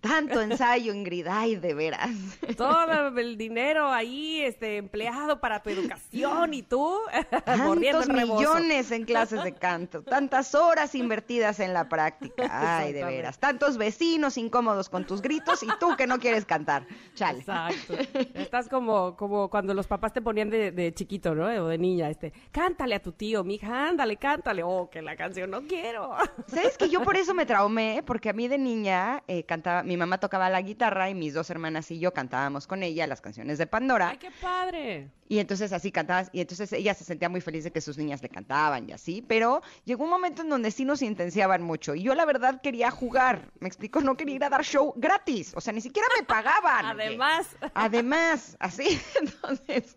[0.00, 2.10] Tanto ensayo, Ingrid, ay, de veras.
[2.56, 6.98] todo el dinero ahí este empleado para tu educación y tú
[7.58, 12.78] mordiendo Tantos millones en clases de canto, tantas horas invertidas en la práctica.
[12.78, 13.38] Ay, de veras.
[13.38, 16.86] Tantos vecinos incómodos con tus gritos y tú que no quieres cantar.
[17.14, 17.40] Chale.
[17.40, 17.94] Exacto.
[18.34, 21.46] Estás como, como cuando los papás te ponían de, de chiquito, ¿no?
[21.64, 24.62] O de niña, este, cántale a tu tío, mija, ándale, cántale.
[24.62, 26.16] Oh, que la canción no quiero.
[26.46, 28.02] ¿Sabes que yo por eso me traumé?
[28.04, 31.50] Porque a mí de niña eh, cantaba, mi mamá tocaba la guitarra y mis dos
[31.50, 34.10] hermanas y yo cantábamos con ella las canciones de Pandora.
[34.10, 35.10] Ay, qué padre.
[35.26, 38.22] Y entonces así cantabas, y entonces ella se sentía muy feliz de que sus niñas
[38.22, 41.94] le cantaban y así, pero llegó un momento en donde sí nos intensiaban mucho.
[41.94, 45.52] Y yo la verdad quería jugar, me explico, no quería ir a dar show gratis,
[45.56, 46.96] o sea, ni siquiera me pagaban.
[46.96, 47.04] oye.
[47.06, 49.96] Además, Además, así, entonces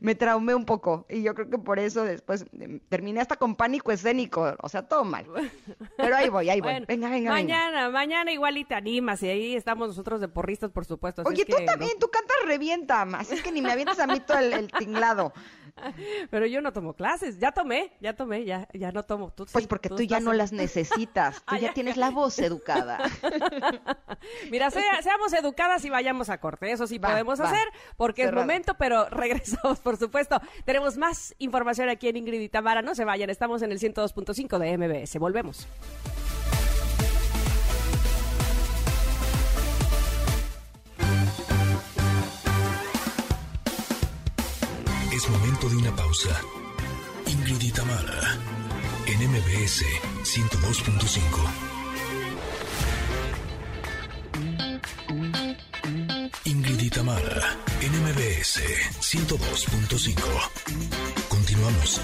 [0.00, 3.56] me traumé un poco y yo creo que por eso después em, terminé hasta con
[3.56, 5.26] pánico escénico, o sea, todo mal.
[5.96, 6.72] Pero ahí voy, ahí voy.
[6.72, 7.54] bueno, venga, venga, venga.
[7.54, 11.22] mañana, mañana igual y te animas y ahí estamos nosotros de porristas, por supuesto.
[11.22, 13.70] así Oye, es tú que también, no- tú cantas revienta, así es que ni me
[13.72, 15.32] avientes a mí todo el, el tinglado.
[16.30, 19.30] Pero yo no tomo clases, ya tomé, ya tomé, ya, ya no tomo.
[19.32, 21.74] Tú Pues sí, porque tú ya no en- las necesitas, tú Ah, ya ya.
[21.74, 22.98] tienes la voz educada.
[24.50, 26.70] Mira, sea- seamos educadas y vayamos a corte.
[26.72, 27.44] Eso sí Va, podemos va.
[27.50, 28.40] hacer porque Cerrado.
[28.40, 30.40] es momento, pero regresamos, por supuesto.
[30.64, 32.82] Tenemos más información aquí en Ingrid y Tamara.
[32.82, 35.18] No se vayan, estamos en el 102.5 de MBS.
[35.18, 35.68] Volvemos.
[45.68, 46.40] De una pausa.
[47.26, 48.38] Ingrid y Tamara,
[49.06, 49.84] en MBS
[50.24, 51.18] 102.5.
[56.44, 58.62] Ingrid y Tamara, en MBS
[59.00, 60.14] 102.5.
[61.28, 62.00] Continuamos.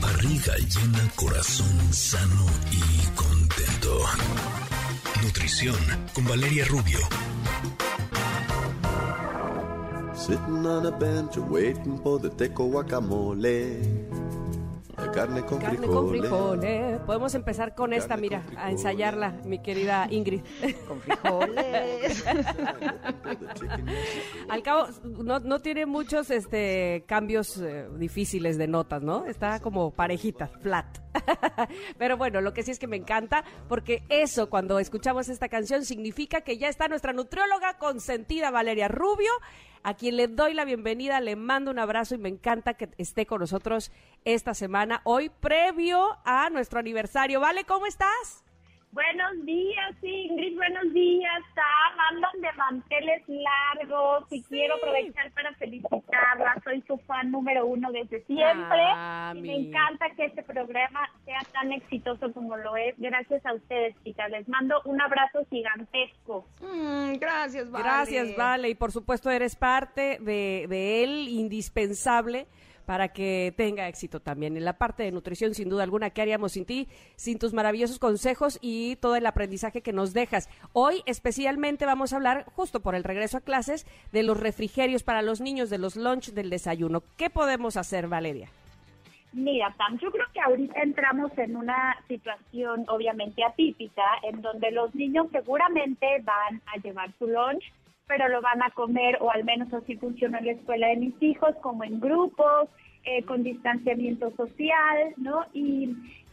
[0.00, 4.06] Barriga llena, corazón sano y contento.
[5.22, 5.76] Nutrición
[6.14, 7.00] con Valeria Rubio.
[10.30, 14.09] Sitting on a bench waiting for the teco guacamole.
[15.00, 16.20] La carne con Carne con frijoles.
[16.20, 17.00] frijoles.
[17.00, 18.72] Podemos empezar con esta, Carne mira, con a frijoles.
[18.72, 20.42] ensayarla, mi querida Ingrid.
[20.86, 22.24] Con frijoles.
[24.48, 29.26] Al cabo, no, no tiene muchos este, cambios eh, difíciles de notas, ¿no?
[29.26, 30.98] Está como parejita, flat.
[31.98, 35.84] Pero bueno, lo que sí es que me encanta, porque eso, cuando escuchamos esta canción,
[35.84, 39.30] significa que ya está nuestra nutrióloga consentida, Valeria Rubio,
[39.82, 43.26] a quien le doy la bienvenida, le mando un abrazo y me encanta que esté
[43.26, 43.90] con nosotros
[44.24, 47.40] esta semana, hoy previo a nuestro aniversario.
[47.40, 48.44] Vale, ¿cómo estás?
[48.92, 51.42] Buenos días, Ingrid, buenos días.
[51.54, 56.60] Sam, andan de manteles largos y quiero aprovechar para felicitarla.
[56.64, 58.82] Soy su fan número uno desde siempre.
[58.96, 62.96] Ah, y me encanta que este programa sea tan exitoso como lo es.
[62.98, 64.28] Gracias a ustedes, chicas.
[64.28, 66.48] Les mando un abrazo gigantesco.
[66.60, 67.84] Mm, gracias, Vale.
[67.84, 68.70] Gracias, Vale.
[68.70, 72.48] Y por supuesto eres parte de, de él, indispensable
[72.90, 74.56] para que tenga éxito también.
[74.56, 76.88] En la parte de nutrición, sin duda alguna, ¿qué haríamos sin ti?
[77.14, 80.48] Sin tus maravillosos consejos y todo el aprendizaje que nos dejas.
[80.72, 85.22] Hoy especialmente vamos a hablar, justo por el regreso a clases, de los refrigerios para
[85.22, 87.04] los niños, de los lunch, del desayuno.
[87.16, 88.48] ¿Qué podemos hacer, Valeria?
[89.32, 94.92] Mira, Pam, yo creo que ahorita entramos en una situación obviamente atípica, en donde los
[94.96, 97.62] niños seguramente van a llevar su lunch,
[98.10, 101.22] pero lo van a comer, o al menos así funciona en la escuela de mis
[101.22, 102.68] hijos, como en grupos,
[103.04, 105.46] eh, con distanciamiento social, ¿no?
[105.54, 105.84] Y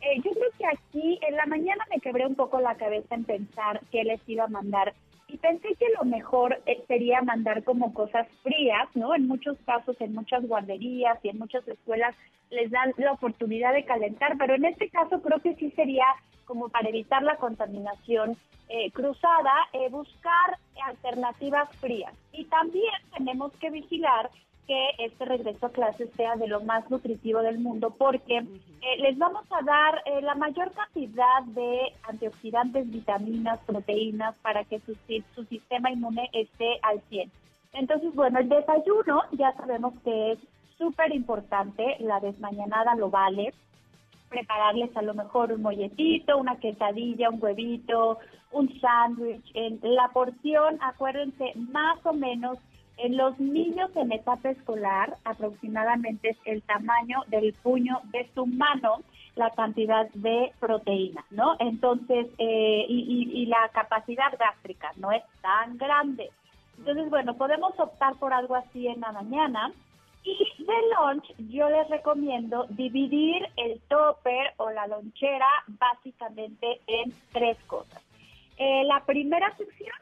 [0.01, 3.25] eh, yo creo que aquí en la mañana me quebré un poco la cabeza en
[3.25, 4.95] pensar qué les iba a mandar.
[5.27, 9.13] Y pensé que lo mejor eh, sería mandar como cosas frías, ¿no?
[9.13, 12.15] En muchos casos, en muchas guarderías y en muchas escuelas
[12.49, 16.05] les dan la oportunidad de calentar, pero en este caso creo que sí sería
[16.45, 18.37] como para evitar la contaminación
[18.69, 22.13] eh, cruzada, eh, buscar alternativas frías.
[22.31, 24.29] Y también tenemos que vigilar
[24.67, 29.17] que este regreso a clases sea de lo más nutritivo del mundo porque eh, les
[29.17, 34.95] vamos a dar eh, la mayor cantidad de antioxidantes, vitaminas, proteínas para que su,
[35.33, 37.31] su sistema inmune esté al 100.
[37.73, 40.39] Entonces, bueno, el desayuno ya sabemos que es
[40.77, 43.53] súper importante, la desmañanada lo vale,
[44.29, 48.19] prepararles a lo mejor un molletito, una quesadilla, un huevito,
[48.51, 49.53] un sándwich.
[49.81, 52.57] La porción, acuérdense, más o menos
[52.97, 59.03] en los niños en etapa escolar, aproximadamente es el tamaño del puño de su mano
[59.37, 61.55] la cantidad de proteína, ¿no?
[61.59, 66.29] Entonces, eh, y, la capacidad gástrica no es tan grande.
[66.77, 69.71] Entonces, bueno, podemos optar por algo así en la mañana.
[70.23, 77.57] Y de lunch, yo les recomiendo dividir el topper o la lonchera básicamente en tres
[77.67, 78.03] cosas.
[78.57, 79.95] Eh, la primera sección,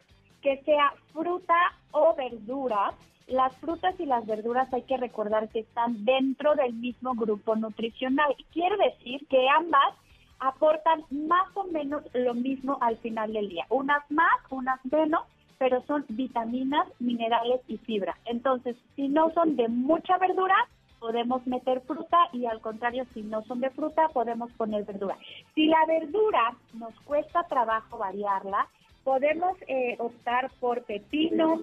[0.45, 1.57] que sea fruta
[1.89, 2.93] o verdura.
[3.27, 8.35] Las frutas y las verduras hay que recordar que están dentro del mismo grupo nutricional.
[8.53, 9.95] Quiere decir que ambas
[10.37, 13.65] aportan más o menos lo mismo al final del día.
[13.69, 15.23] Unas más, unas menos,
[15.57, 18.15] pero son vitaminas, minerales y fibra.
[18.25, 20.53] Entonces, si no son de mucha verdura,
[20.99, 25.17] podemos meter fruta y al contrario, si no son de fruta, podemos poner verdura.
[25.55, 28.67] Si la verdura nos cuesta trabajo variarla,
[29.06, 31.62] podemos eh, optar por pepino,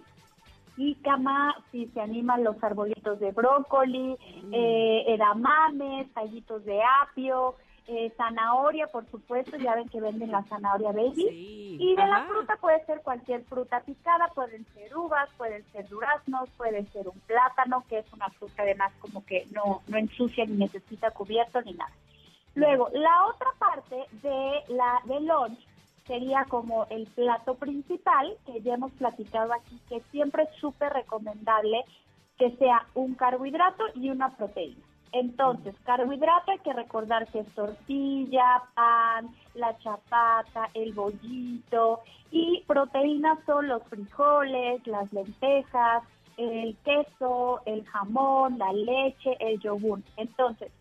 [0.77, 4.17] jícama, si se animan los arbolitos de brócoli,
[4.53, 7.57] eh, edamames, tallitos de apio,
[7.89, 11.77] eh, zanahoria, por supuesto, ya ven que venden la zanahoria baby.
[11.81, 16.49] y de la fruta puede ser cualquier fruta picada, pueden ser uvas, pueden ser duraznos,
[16.57, 20.59] puede ser un plátano, que es una fruta además como que no, no ensucia ni
[20.59, 21.93] necesita cubierto ni nada.
[22.55, 25.72] Luego, la otra parte de la de lunch
[26.07, 31.85] sería como el plato principal, que ya hemos platicado aquí, que siempre es súper recomendable
[32.39, 34.83] que sea un carbohidrato y una proteína.
[35.13, 42.01] Entonces, carbohidrato hay que recordar que es tortilla, pan, la chapata, el bollito
[42.31, 46.03] y proteínas son los frijoles, las lentejas,
[46.39, 50.01] el queso, el jamón, la leche, el yogur.
[50.17, 50.73] Entonces,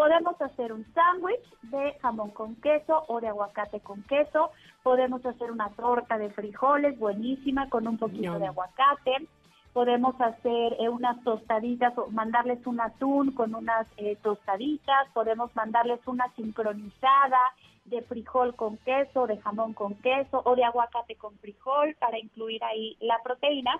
[0.00, 4.50] podemos hacer un sándwich de jamón con queso o de aguacate con queso.
[4.82, 9.28] Podemos hacer una torta de frijoles buenísima con un poquito de aguacate.
[9.74, 15.06] Podemos hacer eh, unas tostaditas o mandarles un atún con unas eh, tostaditas.
[15.12, 17.40] Podemos mandarles una sincronizada
[17.84, 22.64] de frijol con queso, de jamón con queso o de aguacate con frijol para incluir
[22.64, 23.78] ahí la proteína.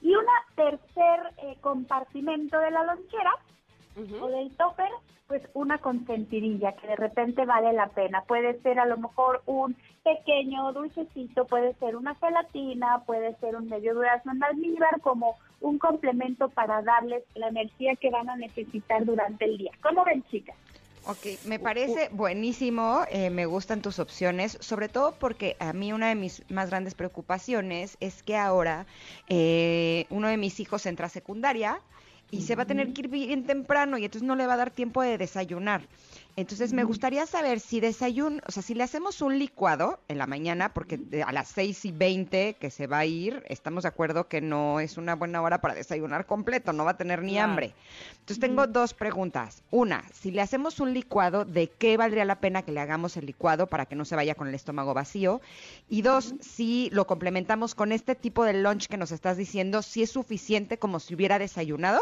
[0.00, 3.32] Y un tercer eh, compartimento de la lonchera
[4.20, 4.90] o del topper,
[5.26, 8.22] pues una consentidilla que de repente vale la pena.
[8.22, 13.68] Puede ser a lo mejor un pequeño dulcecito, puede ser una gelatina, puede ser un
[13.68, 19.04] medio durazno en almíbar como un complemento para darles la energía que van a necesitar
[19.04, 19.72] durante el día.
[19.82, 20.56] ¿Cómo ven, chicas?
[21.08, 26.08] Ok, me parece buenísimo, eh, me gustan tus opciones, sobre todo porque a mí una
[26.08, 28.86] de mis más grandes preocupaciones es que ahora
[29.28, 31.80] eh, uno de mis hijos entra a secundaria
[32.30, 34.58] y se va a tener que ir bien temprano y entonces no le va a
[34.58, 35.82] dar tiempo de desayunar.
[36.38, 40.26] Entonces me gustaría saber si desayuno, o sea, si le hacemos un licuado en la
[40.26, 44.28] mañana, porque a las 6 y 20 que se va a ir, estamos de acuerdo
[44.28, 47.50] que no es una buena hora para desayunar completo, no va a tener ni Claro.
[47.50, 47.74] hambre.
[48.12, 49.62] Entonces tengo dos preguntas.
[49.70, 53.24] Una, si le hacemos un licuado, ¿de qué valdría la pena que le hagamos el
[53.24, 55.40] licuado para que no se vaya con el estómago vacío?
[55.88, 60.02] Y dos, si lo complementamos con este tipo de lunch que nos estás diciendo, si
[60.02, 62.00] es suficiente como si hubiera desayunado.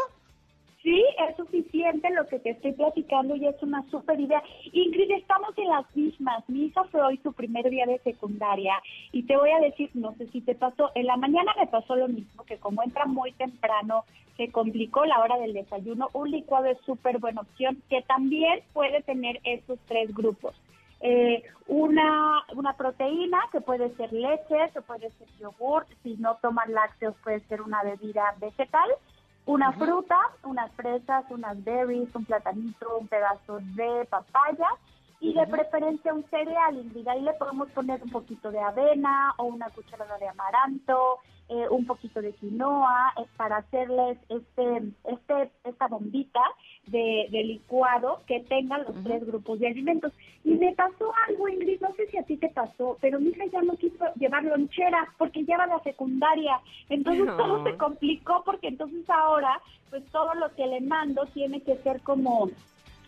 [0.85, 4.43] Sí, es suficiente lo que te estoy platicando y es una súper idea.
[4.71, 6.47] Ingrid, estamos en las mismas.
[6.47, 8.75] Mi hija fue hoy su primer día de secundaria
[9.11, 11.95] y te voy a decir, no sé si te pasó, en la mañana me pasó
[11.95, 14.03] lo mismo, que como entra muy temprano,
[14.37, 16.11] se complicó la hora del desayuno.
[16.13, 20.53] Un licuado es súper buena opción que también puede tener estos tres grupos.
[21.01, 26.71] Eh, una, una proteína que puede ser leche, que puede ser yogur, si no toman
[26.73, 28.91] lácteos puede ser una bebida vegetal
[29.45, 34.67] una fruta, unas fresas, unas berries, un platanito, un pedazo de papaya
[35.19, 37.07] y de preferencia un cereal, Ingrid.
[37.07, 41.19] Ahí le podemos poner un poquito de avena o una cucharada de amaranto,
[41.49, 46.41] eh, un poquito de quinoa eh, para hacerles este, este, esta bombita
[46.87, 50.11] de, de licuado que tenga los tres grupos de alimentos.
[50.43, 53.45] Y me pasó algo, Ingrid, no sé si a ti te pasó, pero mi hija
[53.51, 56.59] ya no quiso llevar lonchera porque lleva la secundaria.
[56.89, 57.35] Entonces No.
[57.37, 62.01] todo se complicó porque entonces ahora, pues todo lo que le mando tiene que ser
[62.01, 62.49] como,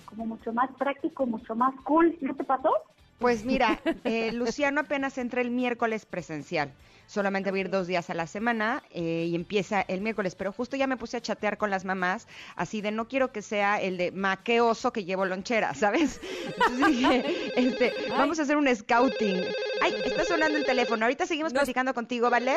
[0.05, 2.15] como mucho más práctico, mucho más cool.
[2.21, 2.71] ¿No te pasó?
[3.19, 6.73] Pues mira, eh, Luciano apenas entra el miércoles presencial.
[7.07, 10.35] Solamente va a ir dos días a la semana eh, y empieza el miércoles.
[10.35, 13.41] Pero justo ya me puse a chatear con las mamás, así de no quiero que
[13.41, 16.19] sea el de ma, qué oso que llevo lonchera, ¿sabes?
[16.45, 19.41] Entonces dije, este, vamos a hacer un scouting.
[19.81, 21.05] Ay, está sonando el teléfono.
[21.05, 22.55] Ahorita seguimos platicando contigo, ¿vale?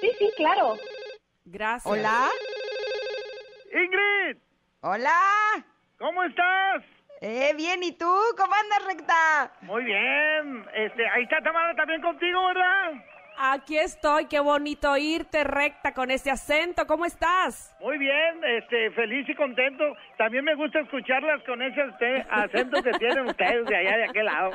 [0.00, 0.76] Sí, sí, claro.
[1.44, 1.92] Gracias.
[1.92, 2.30] Hola.
[3.72, 4.42] Ingrid,
[4.80, 5.12] Hola.
[5.98, 6.82] ¿cómo estás?
[7.22, 8.10] Eh, bien, ¿y tú?
[8.36, 9.52] ¿Cómo andas, recta?
[9.60, 10.64] Muy bien.
[10.74, 12.92] Este, ahí está Tamara también contigo, ¿verdad?
[13.42, 16.86] Aquí estoy, qué bonito irte recta con ese acento.
[16.86, 17.74] ¿Cómo estás?
[17.80, 19.84] Muy bien, este, feliz y contento.
[20.16, 21.82] También me gusta escucharlas con ese
[22.30, 24.50] acento que tienen ustedes de allá de aquel lado.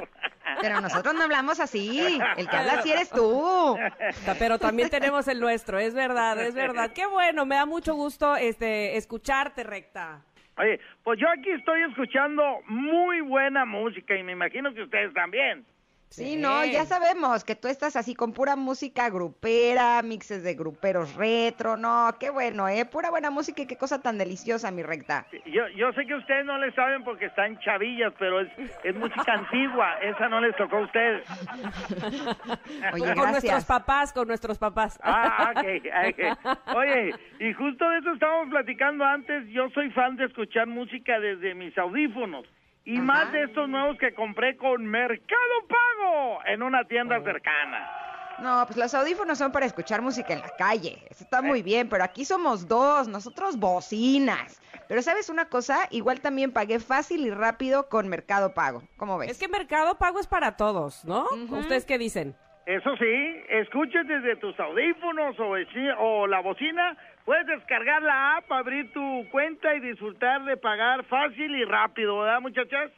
[0.61, 2.19] Pero nosotros no hablamos así.
[2.37, 3.77] El que habla así eres tú.
[4.39, 6.91] Pero también tenemos el nuestro, es verdad, es verdad.
[6.93, 10.23] Qué bueno, me da mucho gusto este escucharte recta.
[10.57, 15.65] Oye, pues yo aquí estoy escuchando muy buena música y me imagino que ustedes también.
[16.09, 21.15] Sí, no, ya sabemos que tú estás así con pura música grupera, mixes de gruperos
[21.15, 22.85] retro, no, qué bueno, ¿eh?
[22.85, 25.25] Pura buena música y qué cosa tan deliciosa, mi recta.
[25.45, 28.49] Yo, yo sé que ustedes no le saben porque están chavillas, pero es,
[28.83, 31.27] es música antigua, esa no les tocó a ustedes.
[32.93, 34.97] Oye, con nuestros papás, con nuestros papás.
[35.03, 35.65] Ah, ok,
[36.09, 36.75] ok.
[36.75, 41.55] Oye, y justo de eso estábamos platicando antes, yo soy fan de escuchar música desde
[41.55, 42.45] mis audífonos.
[42.85, 47.89] Y más de estos nuevos que compré con Mercado Pago en una tienda cercana.
[48.37, 50.99] No, pues los audífonos son para escuchar música en la calle.
[51.09, 54.61] Eso está muy bien, pero aquí somos dos, nosotros bocinas.
[54.87, 55.87] Pero ¿sabes una cosa?
[55.89, 58.83] Igual también pagué fácil y rápido con Mercado Pago.
[58.97, 59.31] ¿Cómo ves?
[59.31, 61.25] Es que Mercado Pago es para todos, ¿no?
[61.49, 62.35] ¿Ustedes qué dicen?
[62.65, 69.27] Eso sí, escuches desde tus audífonos o la bocina, puedes descargar la app, abrir tu
[69.31, 72.91] cuenta y disfrutar de pagar fácil y rápido, ¿verdad, muchachas?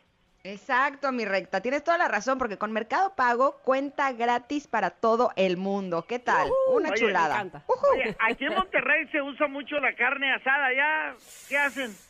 [0.43, 1.61] Exacto, mi recta.
[1.61, 6.05] Tienes toda la razón, porque con Mercado Pago cuenta gratis para todo el mundo.
[6.07, 6.49] ¿Qué tal?
[6.71, 7.43] Una Oye, chulada.
[7.43, 7.51] me
[7.91, 11.15] Oye, aquí en Monterrey se usa mucho la carne asada, ¿ya?
[11.49, 12.06] ¿Qué hacen?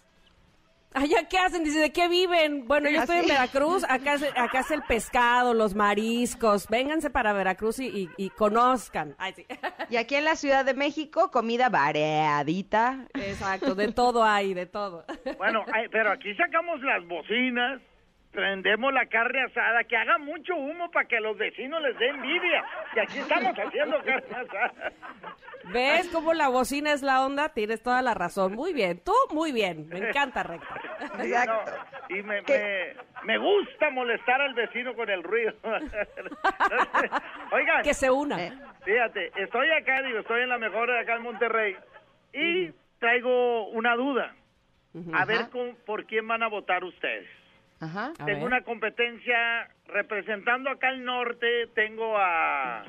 [0.93, 1.63] Allá, ¿qué hacen?
[1.63, 2.67] Dice, ¿de qué viven?
[2.67, 3.27] Bueno, yo estoy en.
[3.27, 6.67] Veracruz, acá es, acá es el pescado, los mariscos.
[6.69, 9.13] Vénganse para Veracruz y, y- y conozcan.
[9.19, 9.45] Ay, sí.
[9.89, 13.05] Y aquí en la Ciudad de México, comida variadita.
[13.13, 15.05] Exacto, de todo hay, de todo.
[15.37, 17.79] Bueno, pero aquí sacamos las bocinas,
[18.37, 22.07] prendemos la carne asada, que haga mucho humo para que a los vecinos les dé
[22.09, 22.63] envidia.
[22.95, 24.91] Y aquí estamos haciendo carne asada.
[25.73, 27.49] ¿Ves cómo la bocina es la onda?
[27.49, 28.53] Tienes toda la razón.
[28.53, 29.89] Muy bien, tú muy bien.
[29.89, 30.79] Me encanta, recta.
[31.19, 35.53] Sí, no, y me, me, me gusta molestar al vecino con el ruido.
[37.51, 37.81] Oigan.
[37.83, 38.37] Que se una.
[38.85, 41.75] Fíjate, estoy acá, digo, estoy en la mejor de acá en Monterrey.
[42.33, 44.35] Y traigo una duda.
[45.13, 47.27] A ver con- por quién van a votar ustedes.
[47.79, 48.11] Ajá.
[48.25, 52.83] Tengo una competencia representando acá al norte, tengo a...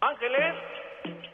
[0.00, 0.54] Ángeles.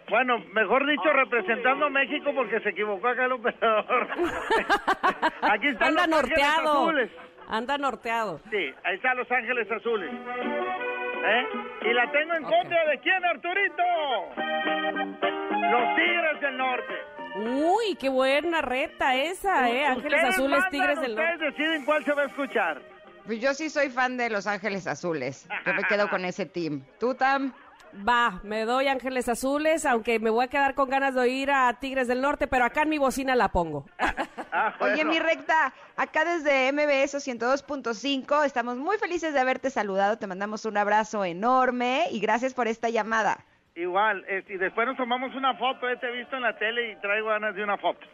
[0.08, 4.08] Bueno, mejor dicho, representando a México porque se equivocó acá el operador.
[5.42, 6.72] Aquí están Anda los Ángeles norteado.
[6.72, 7.10] Azules.
[7.48, 8.40] Anda norteado.
[8.50, 10.10] Sí, ahí están los Ángeles Azules.
[11.24, 11.46] ¿Eh?
[11.82, 13.82] Y la tengo en contra de quién, Arturito.
[15.70, 17.17] Los Tigres del Norte.
[17.36, 19.86] Uy, qué buena reta esa, ¿eh?
[19.86, 21.34] Ángeles Azules, mandan, Tigres del Norte.
[21.34, 22.82] Ustedes deciden cuál se va a escuchar.
[23.26, 25.46] Pues yo sí soy fan de Los Ángeles Azules.
[25.66, 26.82] Yo me quedo con ese team.
[26.98, 27.52] ¿Tú, Tam?
[28.06, 31.72] Va, me doy Ángeles Azules, aunque me voy a quedar con ganas de oír a
[31.80, 33.84] Tigres del Norte, pero acá en mi bocina la pongo.
[34.50, 40.16] Ah, Oye, mi recta, acá desde MBS 102.5 estamos muy felices de haberte saludado.
[40.18, 43.44] Te mandamos un abrazo enorme y gracias por esta llamada.
[43.78, 46.90] Igual, eh, y después nos tomamos una foto, eh, te he visto en la tele
[46.90, 48.04] y traigo ganas de una foto.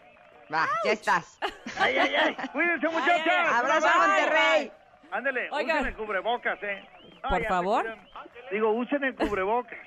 [0.53, 1.39] Va, ya estás.
[1.81, 2.37] Ay, ay, ay.
[2.53, 3.33] Cuídense, muchachos.
[3.51, 4.07] Abrazo, bye.
[4.07, 4.73] Monterrey.
[5.11, 5.77] Ándele, Oigan.
[5.79, 6.85] usen el cubrebocas, eh.
[7.23, 7.97] No, Por favor.
[8.51, 9.79] Digo, usen el cubrebocas.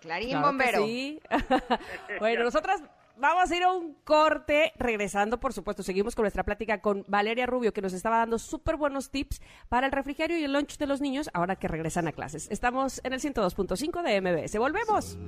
[0.00, 0.78] Clarín Claro Bombero.
[0.78, 1.20] sí.
[2.18, 2.82] bueno, nosotras
[3.20, 4.72] vamos a ir a un corte.
[4.76, 8.76] Regresando, por supuesto, seguimos con nuestra plática con Valeria Rubio, que nos estaba dando súper
[8.76, 12.12] buenos tips para el refrigerio y el lunch de los niños ahora que regresan a
[12.12, 12.50] clases.
[12.50, 14.58] Estamos en el 102.5 de MBS.
[14.58, 15.18] Volvemos.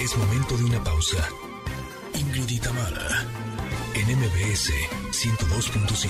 [0.00, 1.28] Es momento de una pausa.
[2.14, 3.24] Ingrid y Tamara,
[3.94, 4.72] en MBS
[5.10, 6.08] 102.5.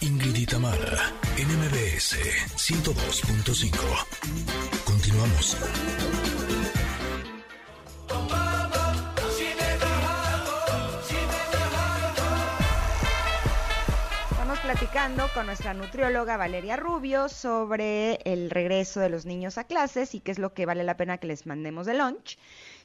[0.00, 2.16] Ingrid y Tamara, en MBS
[2.56, 3.76] 102.5.
[4.84, 5.56] Continuamos.
[14.30, 20.14] Estamos platicando con nuestra nutrióloga Valeria Rubio sobre el regreso de los niños a clases
[20.14, 22.38] y qué es lo que vale la pena que les mandemos de lunch.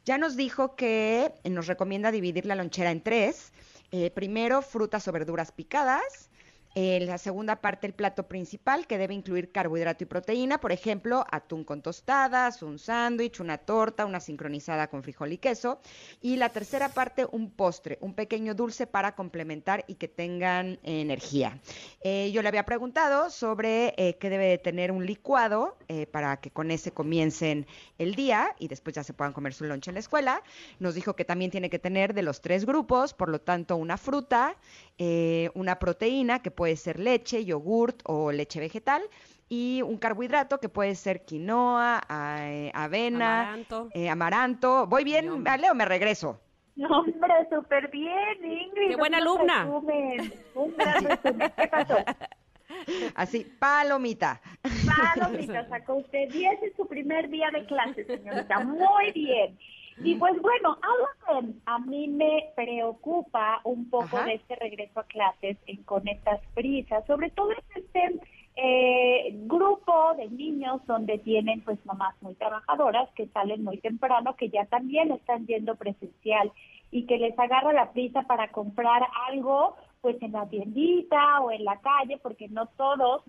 [0.05, 3.53] Ya nos dijo que nos recomienda dividir la lonchera en tres.
[3.91, 6.29] Eh, primero, frutas o verduras picadas.
[6.75, 11.25] En la segunda parte, el plato principal, que debe incluir carbohidrato y proteína, por ejemplo,
[11.29, 15.79] atún con tostadas, un sándwich, una torta, una sincronizada con frijol y queso.
[16.21, 21.01] Y la tercera parte, un postre, un pequeño dulce para complementar y que tengan eh,
[21.01, 21.59] energía.
[22.01, 26.37] Eh, yo le había preguntado sobre eh, qué debe de tener un licuado eh, para
[26.37, 27.67] que con ese comiencen
[27.97, 30.41] el día y después ya se puedan comer su lunch en la escuela.
[30.79, 33.97] Nos dijo que también tiene que tener de los tres grupos, por lo tanto, una
[33.97, 34.55] fruta,
[34.97, 39.01] eh, una proteína que puede ser leche, yogurt o leche vegetal
[39.49, 43.89] y un carbohidrato que puede ser quinoa, a- eh, avena, Amaranto.
[43.93, 44.87] eh, amaranto.
[44.87, 45.73] ¿Voy bien, Leo?
[45.75, 46.39] Me regreso.
[46.75, 48.89] No, hombre, súper bien, Ingrid.
[48.89, 49.63] Qué buena alumna.
[49.65, 51.51] resumen, Un gran resumen.
[51.55, 51.97] ¿Qué pasó?
[53.15, 54.41] Así, palomita.
[55.15, 58.59] Palomita, sacó usted 10 en su primer día de clase, señorita.
[58.61, 59.57] Muy bien.
[59.97, 60.77] Y pues bueno,
[61.27, 64.25] que a mí me preocupa un poco Ajá.
[64.25, 68.19] de este regreso a clases en- con estas prisas, sobre todo es este
[68.55, 74.49] eh, grupo de niños donde tienen pues mamás muy trabajadoras que salen muy temprano, que
[74.49, 76.51] ya también están yendo presencial
[76.91, 81.63] y que les agarra la prisa para comprar algo pues en la tiendita o en
[81.65, 83.23] la calle, porque no todos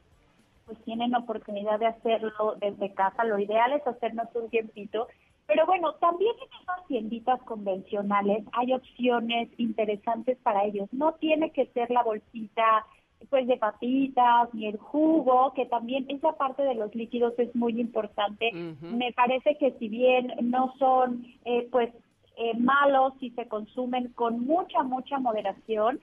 [0.66, 3.24] pues tienen oportunidad de hacerlo desde casa.
[3.24, 5.08] Lo ideal es hacernos un tiempito.
[5.47, 10.88] Pero bueno, también en esas tienditas convencionales hay opciones interesantes para ellos.
[10.92, 12.86] No tiene que ser la bolsita
[13.30, 17.80] pues de papitas ni el jugo, que también esa parte de los líquidos es muy
[17.80, 18.51] importante.
[18.80, 21.90] Me parece que si bien no son eh, pues
[22.36, 26.01] eh, malos si se consumen con mucha, mucha moderación,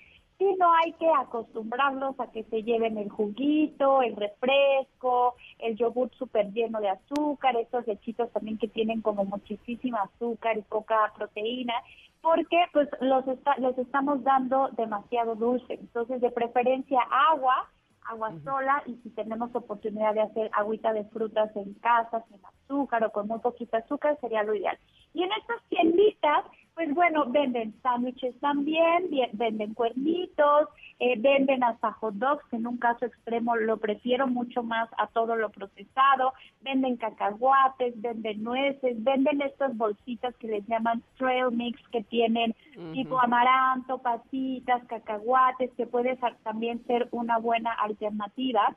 [0.60, 6.52] no hay que acostumbrarlos a que se lleven el juguito, el refresco, el yogur súper
[6.52, 11.74] lleno de azúcar, esos lechitos también que tienen como muchísima azúcar y poca proteína,
[12.22, 15.74] porque pues los, está- los estamos dando demasiado dulce.
[15.74, 17.68] Entonces, de preferencia agua,
[18.10, 23.04] agua sola y si tenemos oportunidad de hacer agüita de frutas en casa sin azúcar
[23.04, 24.78] o con muy poquito azúcar sería lo ideal.
[25.14, 26.46] Y en estas tienditas,
[26.76, 30.70] pues bueno, venden sándwiches también, venden cuernitos,
[31.00, 35.08] eh, venden hasta hot dogs, que en un caso extremo lo prefiero mucho más a
[35.08, 41.80] todo lo procesado, venden cacahuates, venden nueces, venden estas bolsitas que les llaman trail mix
[41.90, 42.56] que tienen
[42.94, 48.76] tipo amaranto, pasitas, cacahuates, que puede también ser una buena alternativa.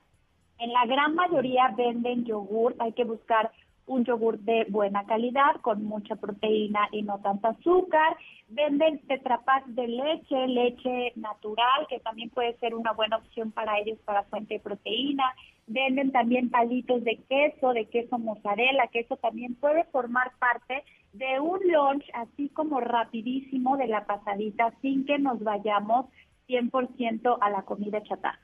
[0.59, 3.51] En la gran mayoría venden yogur, hay que buscar
[3.87, 8.17] un yogur de buena calidad, con mucha proteína y no tanta azúcar.
[8.49, 13.99] Venden tetrapack de leche, leche natural, que también puede ser una buena opción para ellos
[14.05, 15.25] para fuente de proteína.
[15.67, 21.41] Venden también palitos de queso, de queso mozzarella, que eso también puede formar parte de
[21.41, 26.07] un lunch así como rapidísimo de la pasadita sin que nos vayamos
[26.49, 28.41] 100% a la comida chatarra.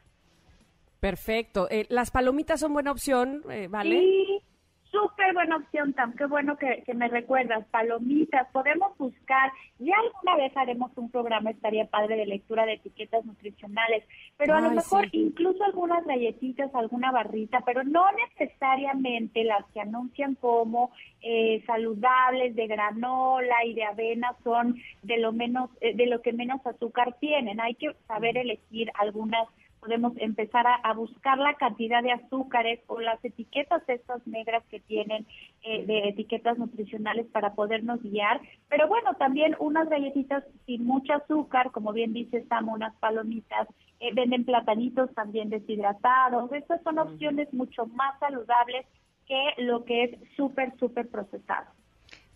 [1.01, 1.69] Perfecto.
[1.71, 3.99] Eh, las palomitas son buena opción, eh, ¿vale?
[3.99, 4.43] Sí,
[4.91, 6.15] Súper buena opción, Tam.
[6.15, 7.65] Qué bueno que, que me recuerdas.
[7.71, 9.53] Palomitas, podemos buscar.
[9.79, 14.05] Ya alguna vez haremos un programa, estaría padre, de lectura de etiquetas nutricionales.
[14.37, 15.19] Pero a lo mejor sí.
[15.19, 20.91] incluso algunas galletitas, alguna barrita, pero no necesariamente las que anuncian como
[21.23, 26.33] eh, saludables de granola y de avena son de lo menos, eh, de lo que
[26.33, 27.61] menos azúcar tienen.
[27.61, 29.47] Hay que saber elegir algunas
[29.81, 34.81] podemos empezar a, a buscar la cantidad de azúcares o las etiquetas estas negras que
[34.81, 35.27] tienen
[35.63, 38.41] eh, de etiquetas nutricionales para podernos guiar.
[38.69, 43.69] Pero bueno, también unas galletitas sin mucho azúcar, como bien dice Sam, unas palomitas,
[44.01, 46.53] eh, venden platanitos también deshidratados.
[46.53, 48.87] Estas son opciones mucho más saludables
[49.27, 51.80] que lo que es súper, súper procesado.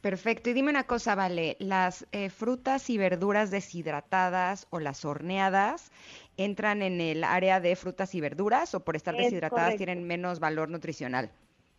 [0.04, 0.50] Perfecto.
[0.50, 5.90] Y dime una cosa, Vale, ¿las eh, frutas y verduras deshidratadas o las horneadas
[6.36, 9.78] entran en el área de frutas y verduras o por estar Es deshidratadas correcto.
[9.78, 11.30] tienen menos valor nutricional?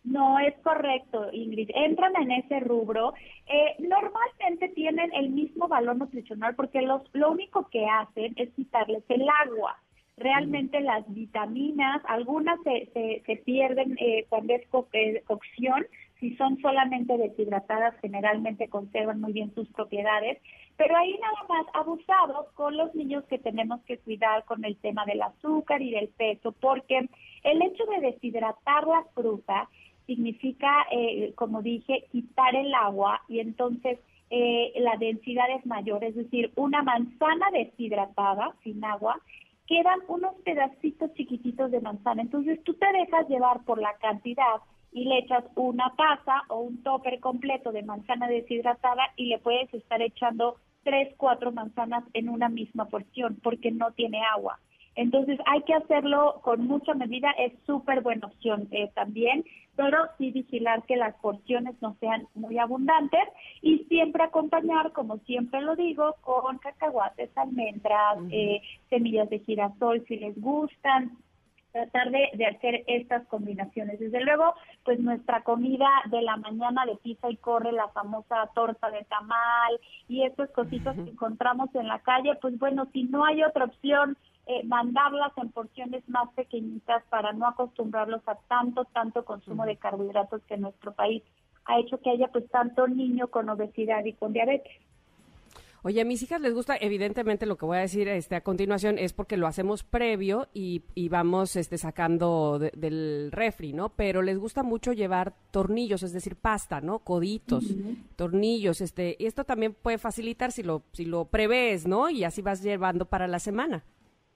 [0.04, 1.70] No es correcto, Ingrid.
[1.74, 3.14] Entran en ese rubro.
[3.46, 9.04] Eh, normalmente tienen el mismo valor nutricional porque los, lo único que hacen es quitarles
[9.08, 9.76] el agua.
[10.16, 15.86] Realmente las vitaminas, algunas se, se, se pierden eh, cuando es co- eh, cocción.
[16.20, 20.38] Si son solamente deshidratadas, generalmente conservan muy bien sus propiedades.
[20.76, 25.04] Pero ahí nada más abusados con los niños que tenemos que cuidar con el tema
[25.04, 27.08] del azúcar y del peso, porque
[27.44, 29.68] el hecho de deshidratar la fruta
[30.06, 33.98] significa, eh, como dije, quitar el agua y entonces
[34.30, 39.20] eh, la densidad es mayor, es decir, una manzana deshidratada sin agua
[39.66, 42.22] quedan unos pedacitos chiquititos de manzana.
[42.22, 44.56] Entonces tú te dejas llevar por la cantidad
[44.96, 49.72] y le echas una taza o un topper completo de manzana deshidratada y le puedes
[49.74, 54.58] estar echando tres, cuatro manzanas en una misma porción porque no tiene agua.
[54.94, 59.44] Entonces hay que hacerlo con mucha medida, es súper buena opción eh, también,
[59.76, 63.20] pero sí vigilar que las porciones no sean muy abundantes
[63.60, 70.16] y siempre acompañar, como siempre lo digo, con cacahuates, almendras, eh, semillas de girasol si
[70.16, 71.18] les gustan,
[71.76, 74.00] tratar de, de hacer estas combinaciones.
[74.00, 74.54] Desde luego,
[74.84, 79.78] pues nuestra comida de la mañana de pizza y corre, la famosa torta de tamal
[80.08, 84.16] y estas cositas que encontramos en la calle, pues bueno, si no hay otra opción,
[84.46, 90.40] eh, mandarlas en porciones más pequeñitas para no acostumbrarlos a tanto, tanto consumo de carbohidratos
[90.44, 91.22] que en nuestro país
[91.66, 94.72] ha hecho que haya pues tanto niño con obesidad y con diabetes.
[95.82, 98.98] Oye, a mis hijas les gusta, evidentemente lo que voy a decir este, a continuación
[98.98, 103.90] es porque lo hacemos previo y, y vamos este, sacando de- del refri, ¿no?
[103.90, 106.98] Pero les gusta mucho llevar tornillos, es decir, pasta, ¿no?
[107.00, 107.64] Coditos,
[108.16, 112.10] tornillos, este, y esto también puede facilitar si lo, si lo prevés, ¿no?
[112.10, 113.84] Y así vas llevando para la semana.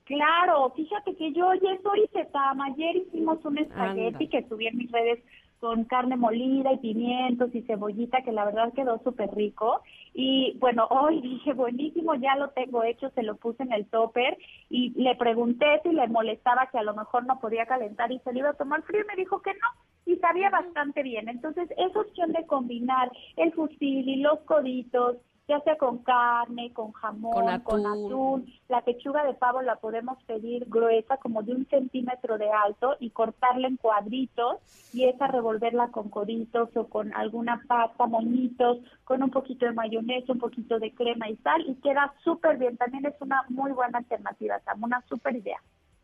[0.04, 2.60] Claro, fíjate que yo ya estoy Tam.
[2.60, 4.30] Ayer hicimos un espagueti Anda.
[4.30, 5.20] que subí en mis redes
[5.60, 9.82] con carne molida y pimientos y cebollita, que la verdad quedó súper rico.
[10.14, 14.36] Y bueno, hoy dije, buenísimo, ya lo tengo hecho, se lo puse en el topper
[14.70, 18.32] y le pregunté si le molestaba que a lo mejor no podía calentar y se
[18.32, 19.68] lo iba a tomar frío y me dijo que no.
[20.06, 21.28] Y sabía bastante bien.
[21.28, 25.18] Entonces, es opción de combinar el fusil y los coditos,
[25.50, 28.06] ya sea con carne, con jamón, Con con atún.
[28.06, 28.54] atún.
[28.68, 33.10] La pechuga de pavo la podemos pedir gruesa, como de un centímetro de alto, y
[33.10, 34.58] cortarla en cuadritos,
[34.94, 40.32] y esa revolverla con coditos o con alguna pasta, moñitos, con un poquito de mayonesa,
[40.32, 42.76] un poquito de crema y sal, y queda súper bien.
[42.76, 45.60] También es una muy buena alternativa, Sam, una súper idea.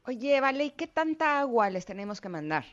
[0.06, 2.64] Oye, Vale, ¿y qué tanta agua les tenemos que mandar?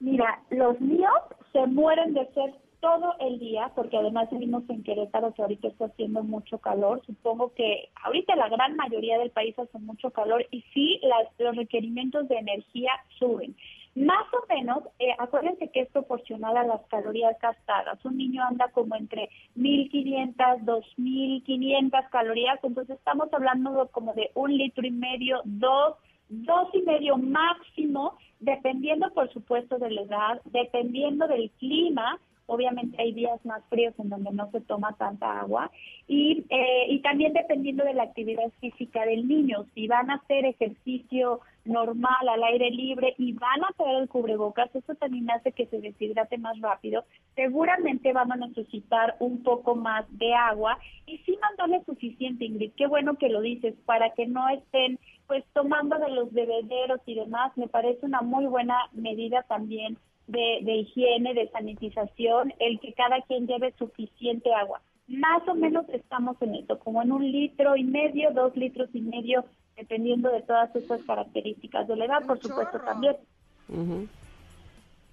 [0.00, 1.12] Mira, los míos
[1.52, 2.54] se mueren de sed
[2.84, 7.00] todo el día, porque además vivimos en Querétaro, que ahorita está haciendo mucho calor.
[7.06, 11.56] Supongo que ahorita la gran mayoría del país hace mucho calor y sí, las, los
[11.56, 13.56] requerimientos de energía suben.
[13.94, 18.04] Más o menos, eh, acuérdense que es proporcional a las calorías gastadas.
[18.04, 20.34] Un niño anda como entre 1.500,
[20.66, 25.96] 2.500 calorías, entonces estamos hablando como de un litro y medio, dos,
[26.28, 32.20] dos y medio máximo, dependiendo por supuesto de la edad, dependiendo del clima.
[32.46, 35.70] Obviamente hay días más fríos en donde no se toma tanta agua
[36.06, 39.64] y, eh, y también dependiendo de la actividad física del niño.
[39.74, 44.74] Si van a hacer ejercicio normal al aire libre y van a traer el cubrebocas,
[44.74, 47.04] eso también hace que se deshidrate más rápido.
[47.34, 52.72] Seguramente van a necesitar un poco más de agua y sí mandarle suficiente, Ingrid.
[52.76, 57.14] Qué bueno que lo dices, para que no estén pues tomando de los bebederos y
[57.14, 57.56] demás.
[57.56, 59.96] Me parece una muy buena medida también
[60.26, 64.80] de, de higiene, de sanitización, el que cada quien lleve suficiente agua.
[65.06, 69.00] Más o menos estamos en esto, como en un litro y medio, dos litros y
[69.02, 69.44] medio,
[69.76, 73.16] dependiendo de todas esas características de la edad, por supuesto también.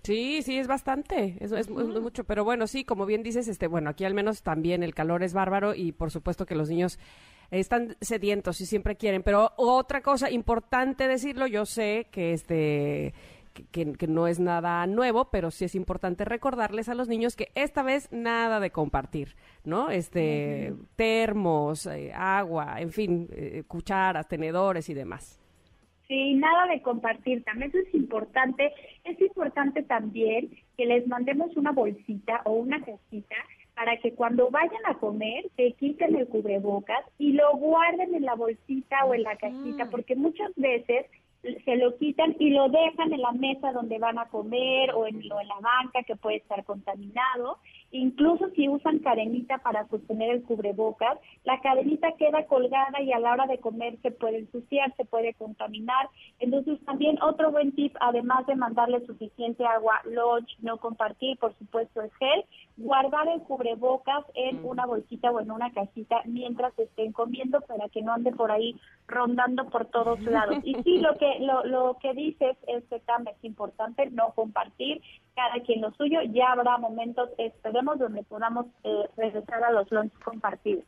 [0.03, 3.67] Sí, sí, es bastante, es, es- es mucho, pero bueno, sí, como bien dices, este,
[3.67, 6.97] bueno, aquí al menos también el calor es bárbaro y por supuesto que los niños
[7.51, 13.13] están sedientos y siempre quieren, pero otra cosa importante decirlo, yo sé que este
[13.53, 17.83] que, no es nada nuevo, pero sí es importante recordarles a los niños que esta
[17.83, 19.89] vez nada de compartir, ¿no?
[19.89, 25.39] Este, termos, eh, agua, en fin, eh, cucharas, tenedores y demás.
[26.07, 28.73] Sí, nada de compartir, también eso es importante.
[29.05, 33.35] Es importante también que les mandemos una bolsita o una cajita
[33.75, 38.35] para que cuando vayan a comer se quiten el cubrebocas y lo guarden en la
[38.35, 41.05] bolsita o en la cajita, porque muchas veces
[41.41, 45.15] se lo quitan y lo dejan en la mesa donde van a comer o en,
[45.21, 47.59] en la banca que puede estar contaminado.
[47.91, 53.33] Incluso si usan cadenita para sostener el cubrebocas, la cadenita queda colgada y a la
[53.33, 56.09] hora de comer se puede ensuciar, se puede contaminar.
[56.39, 62.01] Entonces también otro buen tip, además de mandarle suficiente agua, lunch, no compartir, por supuesto
[62.01, 62.45] es gel,
[62.77, 68.01] guardar el cubrebocas en una bolsita o en una cajita mientras estén comiendo para que
[68.01, 70.57] no ande por ahí rondando por todos lados.
[70.63, 75.01] Y sí, lo que lo, lo que dices es que también es importante no compartir,
[75.41, 80.13] cada quien lo suyo, ya habrá momentos, esperemos, donde podamos eh, regresar a los lunch
[80.23, 80.83] compartidos.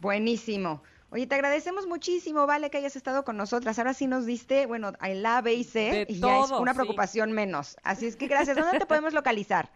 [0.00, 0.82] Buenísimo.
[1.10, 3.78] Oye, te agradecemos muchísimo, Vale, que hayas estado con nosotras.
[3.78, 6.72] Ahora sí nos diste, bueno, a la B y C, De y ya es una
[6.72, 6.78] sí.
[6.78, 7.76] preocupación menos.
[7.84, 8.56] Así es que gracias.
[8.56, 9.70] ¿Dónde te podemos localizar?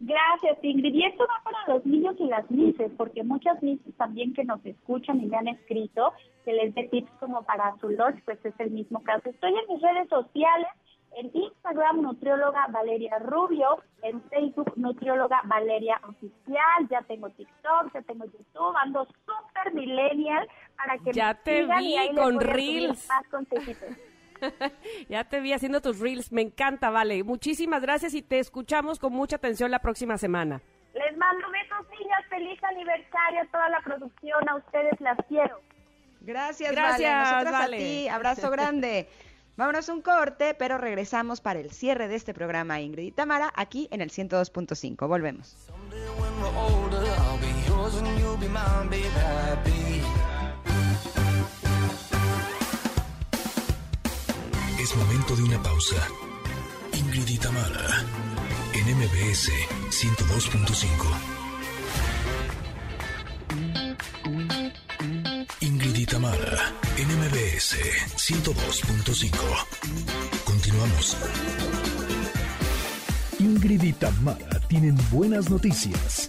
[0.00, 0.94] Gracias, Ingrid.
[0.94, 4.64] Y esto va para los niños y las mises, porque muchas mises también que nos
[4.66, 6.12] escuchan y me han escrito,
[6.44, 9.28] que les dé tips como para su lunch, pues es el mismo caso.
[9.30, 10.68] Estoy en mis redes sociales,
[11.16, 18.24] en Instagram, nutrióloga Valeria Rubio, en Facebook, nutrióloga Valeria Oficial, ya tengo TikTok, ya tengo
[18.26, 22.36] YouTube, ando súper millennial para que Ya me te sigan vi y ahí les con
[22.36, 23.08] a Reels.
[23.08, 23.88] más consejitos.
[25.10, 27.22] Ya te vi haciendo tus reels, me encanta, vale.
[27.24, 30.62] Muchísimas gracias y te escuchamos con mucha atención la próxima semana.
[30.94, 35.60] Les mando besos, niñas, feliz aniversario a toda la producción, a ustedes las quiero.
[36.22, 37.30] Gracias, Gracias, Vale.
[37.30, 37.76] Nosotras Vale.
[37.76, 38.08] a ti.
[38.08, 39.08] Abrazo grande.
[39.60, 43.88] Vámonos un corte, pero regresamos para el cierre de este programa Ingrid y Tamara aquí
[43.90, 45.06] en el 102.5.
[45.06, 45.54] Volvemos.
[54.78, 56.08] Es momento de una pausa.
[56.94, 58.06] Ingrid y Tamara,
[58.72, 59.50] en MBS
[59.90, 61.39] 102.5.
[66.10, 67.76] Tamara, en MBS
[68.16, 70.44] 102.5.
[70.44, 71.16] Continuamos.
[73.38, 76.28] Ingrid y Tamara tienen buenas noticias.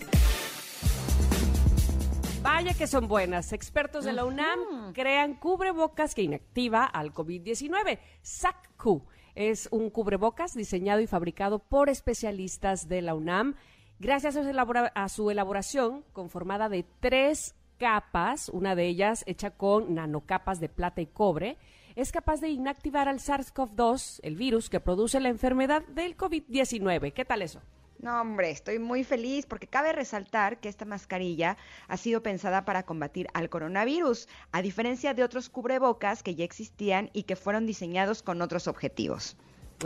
[2.44, 3.54] Vaya que son buenas.
[3.54, 8.00] Expertos de la UNAM crean cubrebocas que inactiva al COVID-19.
[8.22, 9.04] SACQ
[9.36, 13.56] es un cubrebocas diseñado y fabricado por especialistas de la UNAM.
[14.00, 19.50] Gracias a su, elabora- a su elaboración, conformada de tres capas, una de ellas hecha
[19.50, 21.58] con nanocapas de plata y cobre,
[21.96, 27.12] es capaz de inactivar al SARS-CoV-2, el virus que produce la enfermedad del COVID-19.
[27.12, 27.60] ¿Qué tal eso?
[27.98, 32.84] No, hombre, estoy muy feliz porque cabe resaltar que esta mascarilla ha sido pensada para
[32.84, 38.22] combatir al coronavirus, a diferencia de otros cubrebocas que ya existían y que fueron diseñados
[38.22, 39.38] con otros objetivos.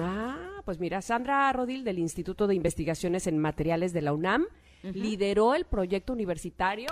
[0.02, 4.48] Ah, pues mira, Sandra Rodil del Instituto de Investigaciones en Materiales de la UNAM
[4.84, 6.90] lideró el proyecto universitario.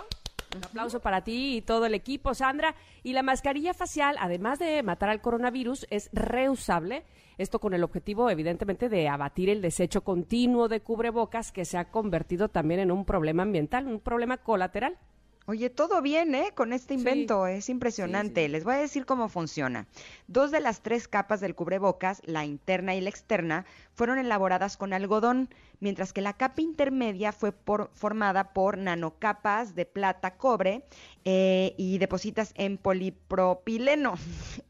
[0.55, 2.75] Un aplauso para ti y todo el equipo, Sandra.
[3.01, 7.03] Y la mascarilla facial, además de matar al coronavirus, es reusable.
[7.38, 11.89] Esto con el objetivo, evidentemente, de abatir el desecho continuo de cubrebocas que se ha
[11.89, 14.97] convertido también en un problema ambiental, un problema colateral.
[15.45, 16.51] Oye, todo bien, ¿eh?
[16.55, 18.47] Con este invento, es impresionante.
[18.47, 19.88] Les voy a decir cómo funciona.
[20.27, 24.93] Dos de las tres capas del cubrebocas, la interna y la externa, fueron elaboradas con
[24.93, 25.49] algodón,
[25.84, 30.85] mientras que la capa intermedia fue por- formada por nanocapas de plata cobre
[31.26, 34.14] eh, y depositas en polipropileno.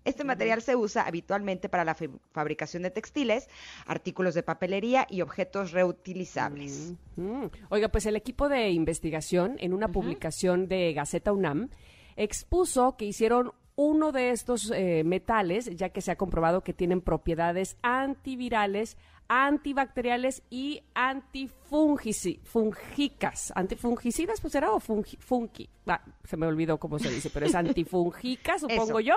[0.05, 3.47] Este material se usa habitualmente para la fa- fabricación de textiles,
[3.85, 6.93] artículos de papelería y objetos reutilizables.
[7.15, 7.45] Mm.
[7.69, 11.69] Oiga, pues el equipo de investigación, en una publicación de Gaceta UNAM,
[12.17, 17.01] expuso que hicieron uno de estos eh, metales, ya que se ha comprobado que tienen
[17.01, 18.97] propiedades antivirales,
[19.27, 23.51] antibacteriales y antifungicas.
[23.55, 25.69] Antifungicidas, pues era o fungi, fungi.
[25.87, 28.99] Ah, se me olvidó cómo se dice, pero es antifungicas, supongo Eso.
[28.99, 29.15] yo.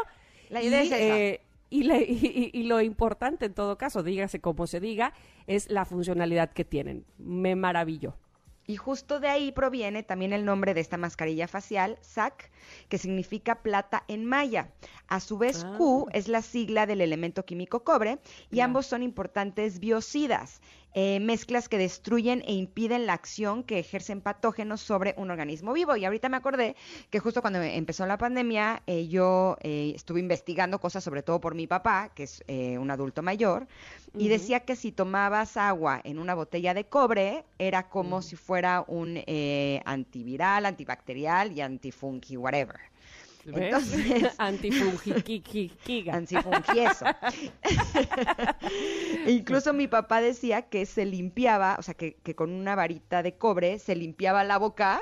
[0.51, 1.19] La idea Y, es esa.
[1.19, 5.13] eh, y, y- lo importante en todo caso, dígase como se diga,
[5.47, 7.05] es la funcionalidad que tienen.
[7.19, 8.17] Me maravilló.
[8.69, 12.51] Y justo de ahí proviene también el nombre de esta mascarilla facial, SAC,
[12.89, 14.71] que significa plata en maya.
[15.07, 18.19] A su vez, Q es la sigla del elemento químico cobre
[18.51, 20.61] y ambos son importantes biocidas.
[20.99, 25.95] Eh, mezclas que destruyen e impiden la acción que ejercen patógenos sobre un organismo vivo.
[25.95, 26.75] Y ahorita me acordé
[27.11, 31.55] que justo cuando empezó la pandemia, eh, yo eh, estuve investigando cosas, sobre todo por
[31.55, 33.67] mi papá, que es eh, un adulto mayor,
[34.17, 38.83] y decía que si tomabas agua en una botella de cobre, era como si fuera
[38.89, 42.81] un eh, antiviral, antibacterial y antifungi, whatever.
[43.47, 44.33] Entonces.
[46.13, 47.07] Antifungieso.
[49.27, 53.37] Incluso mi papá decía que se limpiaba, o sea, que, que con una varita de
[53.37, 55.01] cobre se limpiaba la boca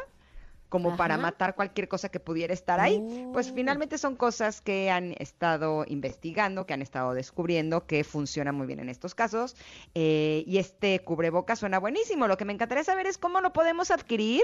[0.75, 3.01] como para matar cualquier cosa que pudiera estar ahí.
[3.33, 3.55] Pues Oh.
[3.55, 8.81] finalmente son cosas que han estado investigando, que han estado descubriendo que funcionan muy bien
[8.81, 9.55] en estos casos.
[9.95, 12.27] Eh, y este cubreboca suena buenísimo.
[12.27, 14.43] Lo que me encantaría saber es cómo lo podemos adquirir.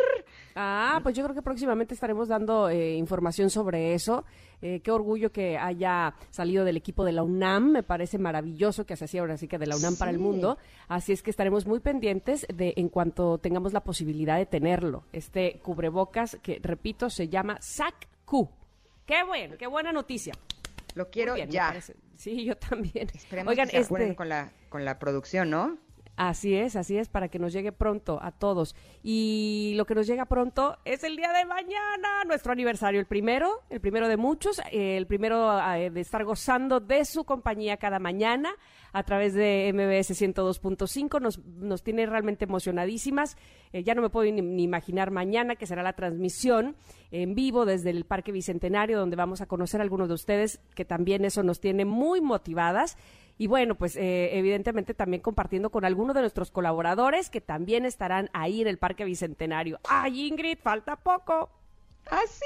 [0.55, 4.25] Ah, pues yo creo que próximamente estaremos dando eh, información sobre eso.
[4.63, 7.73] Eh, qué orgullo que haya salido del equipo de la UNAM.
[7.73, 10.59] Me parece maravilloso que se hacía ahora sí que de la UNAM para el mundo.
[10.87, 15.03] Así es que estaremos muy pendientes de en cuanto tengamos la posibilidad de tenerlo.
[15.13, 15.61] Este
[16.43, 18.49] que, repito, se llama SAC-Q.
[19.07, 20.35] Qué bueno, qué buena noticia.
[20.95, 21.75] Lo quiero bien, ya.
[22.17, 23.09] Sí, yo también.
[23.15, 25.79] Esperemos Oigan, que se este- con la, con la producción, ¿no?
[26.23, 28.77] Así es, así es, para que nos llegue pronto a todos.
[29.03, 33.63] Y lo que nos llega pronto es el día de mañana, nuestro aniversario, el primero,
[33.71, 37.99] el primero de muchos, eh, el primero eh, de estar gozando de su compañía cada
[37.99, 38.51] mañana
[38.93, 41.23] a través de MBS 102.5.
[41.23, 43.39] Nos, nos tiene realmente emocionadísimas.
[43.73, 46.77] Eh, ya no me puedo ni, ni imaginar mañana que será la transmisión
[47.13, 50.85] en vivo desde el Parque Bicentenario, donde vamos a conocer a algunos de ustedes, que
[50.85, 52.99] también eso nos tiene muy motivadas.
[53.41, 58.29] Y bueno, pues eh, evidentemente también compartiendo con algunos de nuestros colaboradores que también estarán
[58.35, 59.81] ahí en el Parque Bicentenario.
[59.89, 61.49] ¡Ay, Ingrid, falta poco!
[62.11, 62.45] Ah, sí,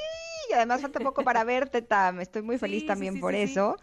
[0.51, 2.21] y además falta poco para verte, Tam.
[2.21, 3.77] Estoy muy feliz Sí, también sí, sí, por eso.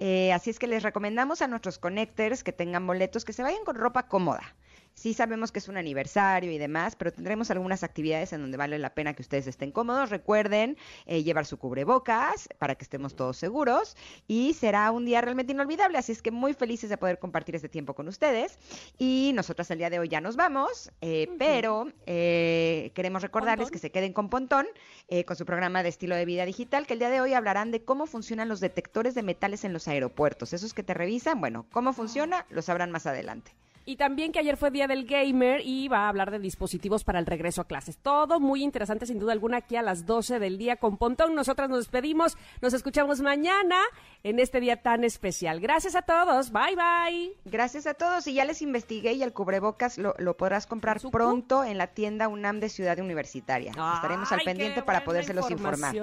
[0.00, 3.62] Eh, así es que les recomendamos a nuestros connectors que tengan boletos que se vayan
[3.64, 4.56] con ropa cómoda.
[4.98, 8.80] Sí sabemos que es un aniversario y demás, pero tendremos algunas actividades en donde vale
[8.80, 10.10] la pena que ustedes estén cómodos.
[10.10, 10.76] Recuerden
[11.06, 13.96] eh, llevar su cubrebocas para que estemos todos seguros
[14.26, 15.98] y será un día realmente inolvidable.
[15.98, 18.58] Así es que muy felices de poder compartir este tiempo con ustedes.
[18.98, 23.72] Y nosotras el día de hoy ya nos vamos, eh, pero eh, queremos recordarles Pontón.
[23.72, 24.66] que se queden con Pontón,
[25.06, 27.70] eh, con su programa de estilo de vida digital, que el día de hoy hablarán
[27.70, 30.52] de cómo funcionan los detectores de metales en los aeropuertos.
[30.52, 33.52] Esos que te revisan, bueno, cómo funciona, lo sabrán más adelante.
[33.88, 37.18] Y también que ayer fue Día del Gamer y va a hablar de dispositivos para
[37.18, 37.96] el regreso a clases.
[37.96, 41.34] Todo muy interesante, sin duda alguna, aquí a las 12 del día con Pontón.
[41.34, 43.80] Nosotras nos despedimos, nos escuchamos mañana
[44.24, 45.60] en este día tan especial.
[45.60, 47.32] Gracias a todos, bye bye.
[47.46, 48.26] Gracias a todos.
[48.26, 52.28] Y ya les investigué y el cubrebocas lo, lo podrás comprar pronto en la tienda
[52.28, 53.70] UNAM de Ciudad Universitaria.
[53.70, 55.96] Estaremos al pendiente para podérselos informar.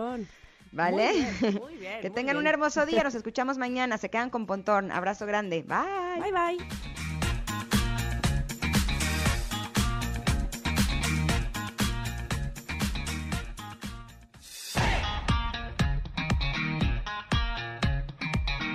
[0.71, 1.13] ¿Vale?
[1.13, 3.03] Muy bien, muy bien, que tengan un hermoso día.
[3.03, 3.99] Nos escuchamos mañana.
[3.99, 4.91] Se quedan con Pontón.
[4.91, 5.61] Abrazo grande.
[5.61, 6.19] Bye.
[6.19, 7.04] Bye bye.